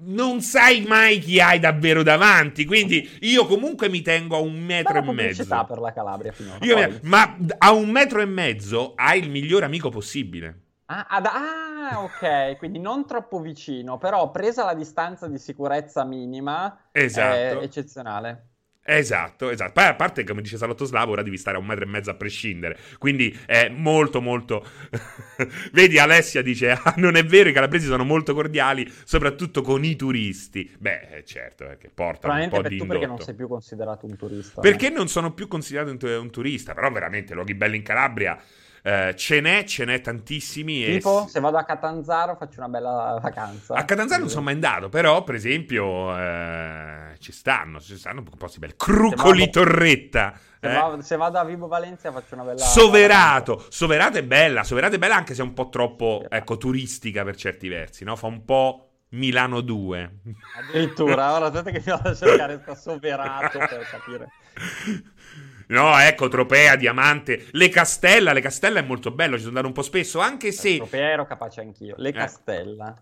[0.00, 2.64] Non sai mai chi hai davvero davanti.
[2.64, 5.64] Quindi io comunque mi tengo a un metro e mezzo.
[5.66, 6.64] per la Calabria finora.
[6.64, 10.62] Io, ma a un metro e mezzo hai il migliore amico possibile.
[10.90, 16.88] Ah, ad, ah, ok, quindi non troppo vicino, però presa la distanza di sicurezza minima,
[16.92, 17.34] esatto.
[17.34, 18.47] è eccezionale.
[18.90, 19.72] Esatto, esatto.
[19.72, 22.08] Poi a parte, come dice Salotto Slavo, ora devi stare a un metro e mezzo
[22.08, 22.78] a prescindere.
[22.96, 24.64] Quindi è molto, molto.
[25.72, 29.94] Vedi, Alessia dice: ah, non è vero, i calabresi sono molto cordiali, soprattutto con i
[29.94, 30.74] turisti.
[30.78, 32.92] Beh, eh, certo, perché portano un po' di indotto.
[32.92, 34.60] perché non sei più considerato un turista.
[34.62, 38.42] Perché non sono più considerato un, un turista, però veramente luoghi belli in Calabria
[38.82, 40.84] Uh, ce n'è, ce n'è tantissimi.
[40.84, 41.28] Tipo, e...
[41.28, 43.74] se vado a Catanzaro faccio una bella vacanza.
[43.74, 48.58] A Catanzaro non sono mai andato, però, per esempio, uh, ci stanno, ci stanno posti
[48.58, 48.74] belli.
[48.76, 49.50] Crucoli vado...
[49.50, 50.32] Torretta.
[50.60, 50.74] Se, eh?
[50.74, 52.58] vado, se, vado, a Vibo Valencia faccio una bella...
[52.58, 53.54] Soverato.
[53.54, 53.76] Vacanza.
[53.76, 57.36] Soverato è bella, Soverato è bella anche se è un po' troppo, ecco, turistica per
[57.36, 58.16] certi versi, no?
[58.16, 58.82] Fa un po'...
[59.10, 60.12] Milano 2
[60.58, 64.28] addirittura ora aspetta che mi vado a cercare sta soverato per capire
[65.68, 68.32] No, ecco, Tropea, Diamante, Le Castella.
[68.32, 70.76] Le Castella è molto bello, ci sono andato un po' spesso, anche se...
[70.76, 71.94] Tropea ero capace anch'io.
[71.98, 72.12] Le eh.
[72.12, 72.94] Castella.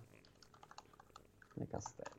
[1.54, 2.14] Le Castella.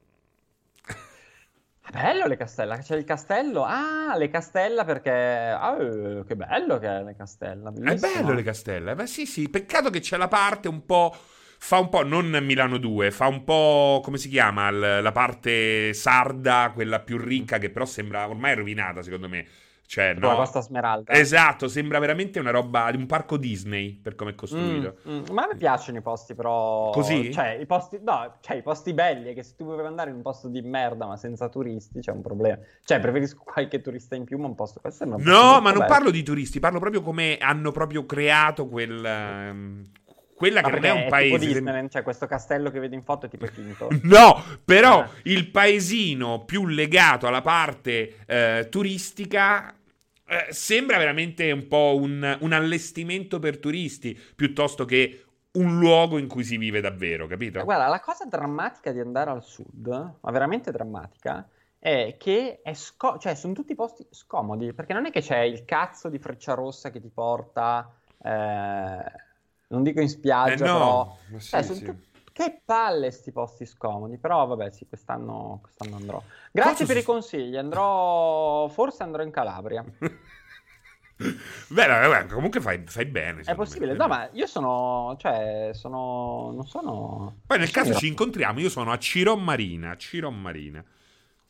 [1.89, 3.63] Bello le castella, c'è il castello.
[3.63, 5.09] Ah, le castella perché...
[5.09, 7.69] Eh, che bello che è le castella.
[7.69, 8.13] È bellissimo.
[8.13, 8.93] bello le castelle.
[8.95, 9.49] Beh, sì, sì.
[9.49, 11.15] Peccato che c'è la parte un po'.
[11.59, 16.71] Fa un po', non Milano 2, fa un po', come si chiama, la parte sarda,
[16.71, 19.47] quella più ricca, che però sembra ormai rovinata, secondo me.
[19.89, 20.37] Cioè, Tipo la no.
[20.39, 21.13] Costa Smeralda.
[21.13, 24.97] Esatto, sembra veramente una roba di un parco Disney, per come è costruito.
[25.07, 25.23] Mm, mm.
[25.31, 26.89] Ma a me piacciono i posti, però.
[26.89, 27.31] Così?
[27.31, 27.97] Cioè, i posti.
[28.03, 29.31] No, cioè, i posti belli.
[29.31, 32.11] È che se tu vuoi andare in un posto di merda, ma senza turisti, c'è
[32.11, 32.57] un problema.
[32.83, 34.81] Cioè, preferisco qualche turista in più, ma un posto.
[34.81, 35.85] Questo sembra un posto No, ma non bello.
[35.93, 39.05] parlo di turisti, parlo proprio come hanno proprio creato quel...
[39.05, 39.85] ehm,
[40.37, 41.37] quella che non è un Tipo paese...
[41.47, 43.87] Disneyland, cioè, questo castello che vedi in foto è tipo finto.
[44.03, 45.09] No, però Ah.
[45.23, 49.73] il paesino più legato alla parte eh, turistica
[50.27, 55.23] eh, sembra veramente un po' un, un allestimento per turisti piuttosto che
[55.53, 57.65] un luogo in cui si vive davvero, capito?
[57.65, 61.47] Guarda, la cosa drammatica di andare al sud, ma veramente drammatica,
[61.79, 65.65] è che è sco- cioè, sono tutti posti scomodi, perché non è che c'è il
[65.65, 69.11] cazzo di freccia rossa che ti porta, eh,
[69.69, 71.05] non dico in spiaggia, Eh però...
[71.05, 71.81] no, ma sì, Cioè, sono sì.
[71.81, 72.06] tut-
[72.37, 76.23] Che palle sti posti scomodi, però vabbè sì, quest'anno, quest'anno andrò.
[76.51, 79.83] Grazie Cosa per si- i consigli, andrò, forse andrò in Calabria.
[81.17, 83.41] Beh, vabbè, comunque fai, fai bene.
[83.41, 83.87] È me, possibile?
[83.87, 87.37] fai No, ma io sono, cioè, sono, non sono...
[87.47, 90.85] Poi nel caso in- ci incontriamo, io sono a Ciron Marina, Ciron Marina.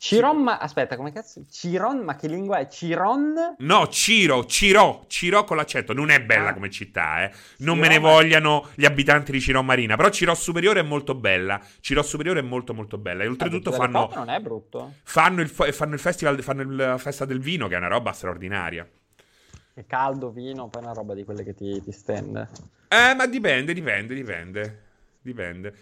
[0.00, 1.42] Ciron, ma aspetta, come cazzo?
[1.50, 2.68] Ciron, ma che lingua è?
[2.68, 3.56] Ciron?
[3.58, 5.92] No, Ciro, Ciro, Ciro con l'accento.
[5.92, 6.54] Non è bella Ah.
[6.54, 7.32] come città, eh.
[7.58, 9.96] Non Ciro, me ne ma- vogliano gli abitanti di Ciro Marina.
[9.96, 11.60] Però Ciro Superiore è molto bella.
[11.80, 13.24] Ciro Superiore è molto, molto bella.
[13.24, 14.92] E oltretutto Delle fanno, foto non è brutto.
[15.02, 18.88] fanno, il, fanno il festival, fanno la festa del vino, che è una roba straordinaria.
[19.74, 22.48] Che caldo, vino, poi è una roba di quelle che ti, ti stende.
[22.86, 24.82] Eh, ma dipende, dipende, dipende.
[25.20, 25.74] Dipende.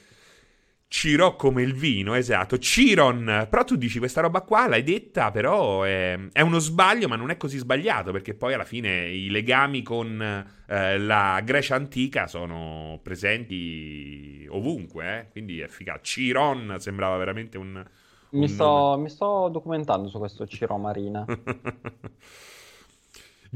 [0.88, 2.58] Ciro come il vino, esatto.
[2.58, 3.46] Ciron.
[3.50, 7.30] Però tu dici questa roba qua, l'hai detta, però è, è uno sbaglio, ma non
[7.30, 13.00] è così sbagliato, perché poi alla fine i legami con eh, la Grecia antica sono
[13.02, 15.28] presenti ovunque, eh?
[15.30, 16.00] quindi è efficace.
[16.02, 17.84] Ciron sembrava veramente un...
[18.30, 21.24] Mi un sto, mi sto documentando su questo Ciro Marina.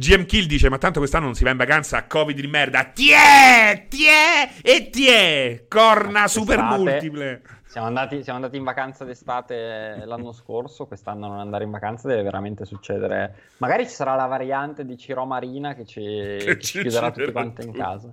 [0.00, 2.84] GM Kill dice: Ma tanto quest'anno non si va in vacanza a Covid di merda.
[2.84, 5.66] Tiè, tiè e tiè.
[5.68, 7.42] Corna super multiple.
[7.66, 12.22] Siamo andati, siamo andati in vacanza d'estate l'anno scorso, quest'anno non andare in vacanza deve
[12.22, 13.50] veramente succedere.
[13.58, 16.00] Magari ci sarà la variante di Ciro Marina che ci,
[16.40, 18.10] che ci chiuderà tutti quanti in casa.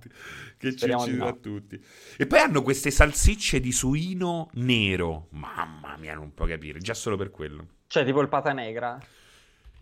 [0.58, 1.40] Che ci Speriamo di ucciderà no.
[1.40, 1.82] tutti.
[2.18, 5.28] E poi hanno queste salsicce di suino nero.
[5.30, 6.80] Mamma mia, non può capire.
[6.80, 7.66] Già solo per quello.
[7.88, 9.00] Cioè, tipo il pata negra.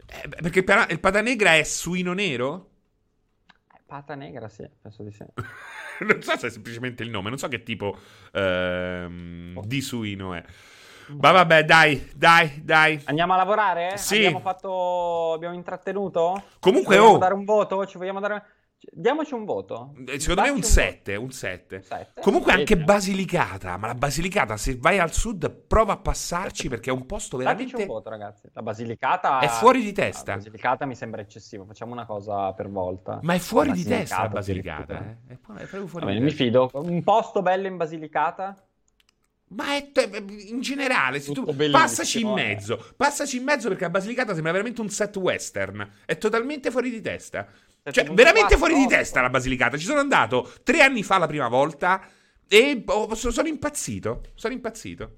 [0.07, 2.69] Eh, perché per- il pata negra è suino nero?
[3.73, 5.25] Eh, Pata negra, sì, penso di sì.
[6.05, 7.29] non so se è semplicemente il nome.
[7.29, 7.97] Non so che tipo
[8.31, 10.43] ehm, di suino è.
[11.07, 12.99] Ma vabbè, dai, dai, dai.
[13.05, 13.97] Andiamo a lavorare?
[13.97, 14.17] Sì.
[14.17, 15.33] Abbiamo fatto.
[15.33, 16.43] Abbiamo intrattenuto?
[16.59, 17.19] Comunque, Ci vogliamo oh.
[17.19, 17.85] dare un voto?
[17.85, 18.43] Ci vogliamo dare.
[18.91, 19.93] Diamoci un voto.
[20.07, 20.67] Eh, Secondo me Dacci un voto.
[20.67, 21.81] 7, un 7.
[21.81, 22.21] Sette?
[22.21, 22.77] Comunque Sì, anche.
[22.77, 27.37] Basilicata, ma la Basilicata se vai al sud prova a passarci perché è un posto
[27.37, 27.81] Dateci veramente...
[27.81, 28.49] un voto, ragazzi.
[28.53, 30.31] La Basilicata È fuori di testa.
[30.31, 31.65] La Basilicata mi sembra eccessivo.
[31.65, 33.19] Facciamo una cosa per volta.
[33.23, 35.33] Ma è fuori di testa la Basilicata, eh?
[35.33, 36.43] È, proprio fuori Va di mi testa.
[36.43, 36.69] fido.
[36.73, 38.55] Un posto bello in Basilicata?
[39.47, 42.33] Ma è te- in generale, se tu passaci in eh.
[42.33, 45.87] mezzo, passaci in mezzo perché la Basilicata sembra veramente un set western.
[46.05, 47.47] È totalmente fuori di testa.
[47.91, 49.77] Cioè, 7.4, veramente fuori di testa la Basilicata.
[49.77, 52.01] Ci sono andato tre anni fa la prima volta
[52.47, 54.21] e oh, so- sono impazzito.
[54.33, 55.11] Sono impazzito.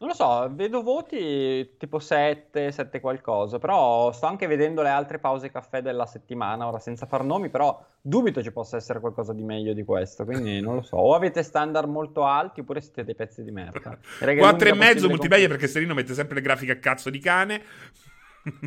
[0.00, 5.18] Non lo so, vedo voti tipo 7, 7 qualcosa, però sto anche vedendo le altre
[5.18, 9.42] pause caffè della settimana, ora senza far nomi, però dubito ci possa essere qualcosa di
[9.42, 10.98] meglio di questo, quindi non lo so.
[10.98, 13.98] O avete standard molto alti oppure siete dei pezzi di merda.
[14.20, 17.10] Direi che è 4 e mezzo multiplayer perché Serino mette sempre le grafiche a cazzo
[17.10, 17.62] di cane.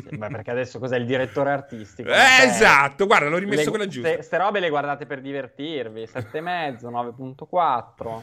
[0.08, 2.08] Sì, perché adesso cos'è il direttore artistico?
[2.10, 4.10] Eh, Cioè, esatto, guarda, l'ho le- rimesso quella giusta.
[4.10, 8.22] Ste, ste robe le guardate per divertirvi, 7,5, 9.4.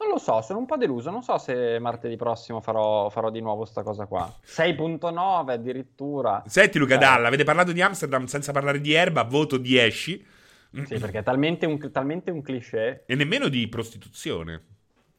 [0.00, 1.10] Non lo so, sono un po' deluso.
[1.10, 4.32] Non so se martedì prossimo farò, farò di nuovo sta cosa qua.
[4.42, 6.42] 6.9 addirittura.
[6.46, 6.98] Senti Luca Eh.
[6.98, 10.26] Dalla, avete parlato di Amsterdam senza parlare di erba, voto 10.
[10.84, 14.62] Sì, perché è talmente un, talmente un cliché E nemmeno di prostituzione.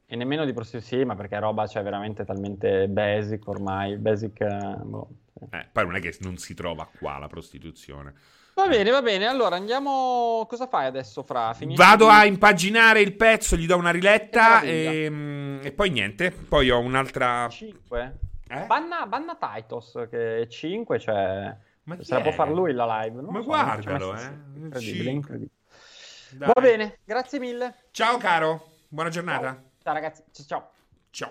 [0.07, 3.97] e nemmeno di prostituzione, ma perché roba c'è veramente talmente basic ormai.
[3.97, 4.39] Basic.
[4.41, 5.30] eh, boh, sì.
[5.49, 8.13] Eh, poi non è che non si trova qua la prostituzione.
[8.53, 9.25] Va bene, va bene.
[9.27, 10.45] Allora andiamo.
[10.47, 11.53] Cosa fai adesso, Fra?
[11.53, 16.31] Finisci Vado di- a impaginare il pezzo, gli do una riletta e, e poi niente.
[16.31, 17.47] Poi ho un'altra.
[17.49, 18.17] 5.
[18.49, 18.65] Eh?
[18.65, 21.55] Banna, banna Titos che è 5, cioè.
[21.83, 22.33] Ma Se la può è?
[22.33, 23.21] far lui la live.
[23.21, 24.29] non Ma so, guardalo, eh.
[24.55, 25.51] Incredibile, incredibile.
[26.31, 26.51] Dai.
[26.53, 27.75] Va bene, grazie mille.
[27.91, 29.61] Ciao caro, buona giornata.
[29.81, 30.69] Ciao ragazzi, ciao ciao.
[31.09, 31.29] Ciao.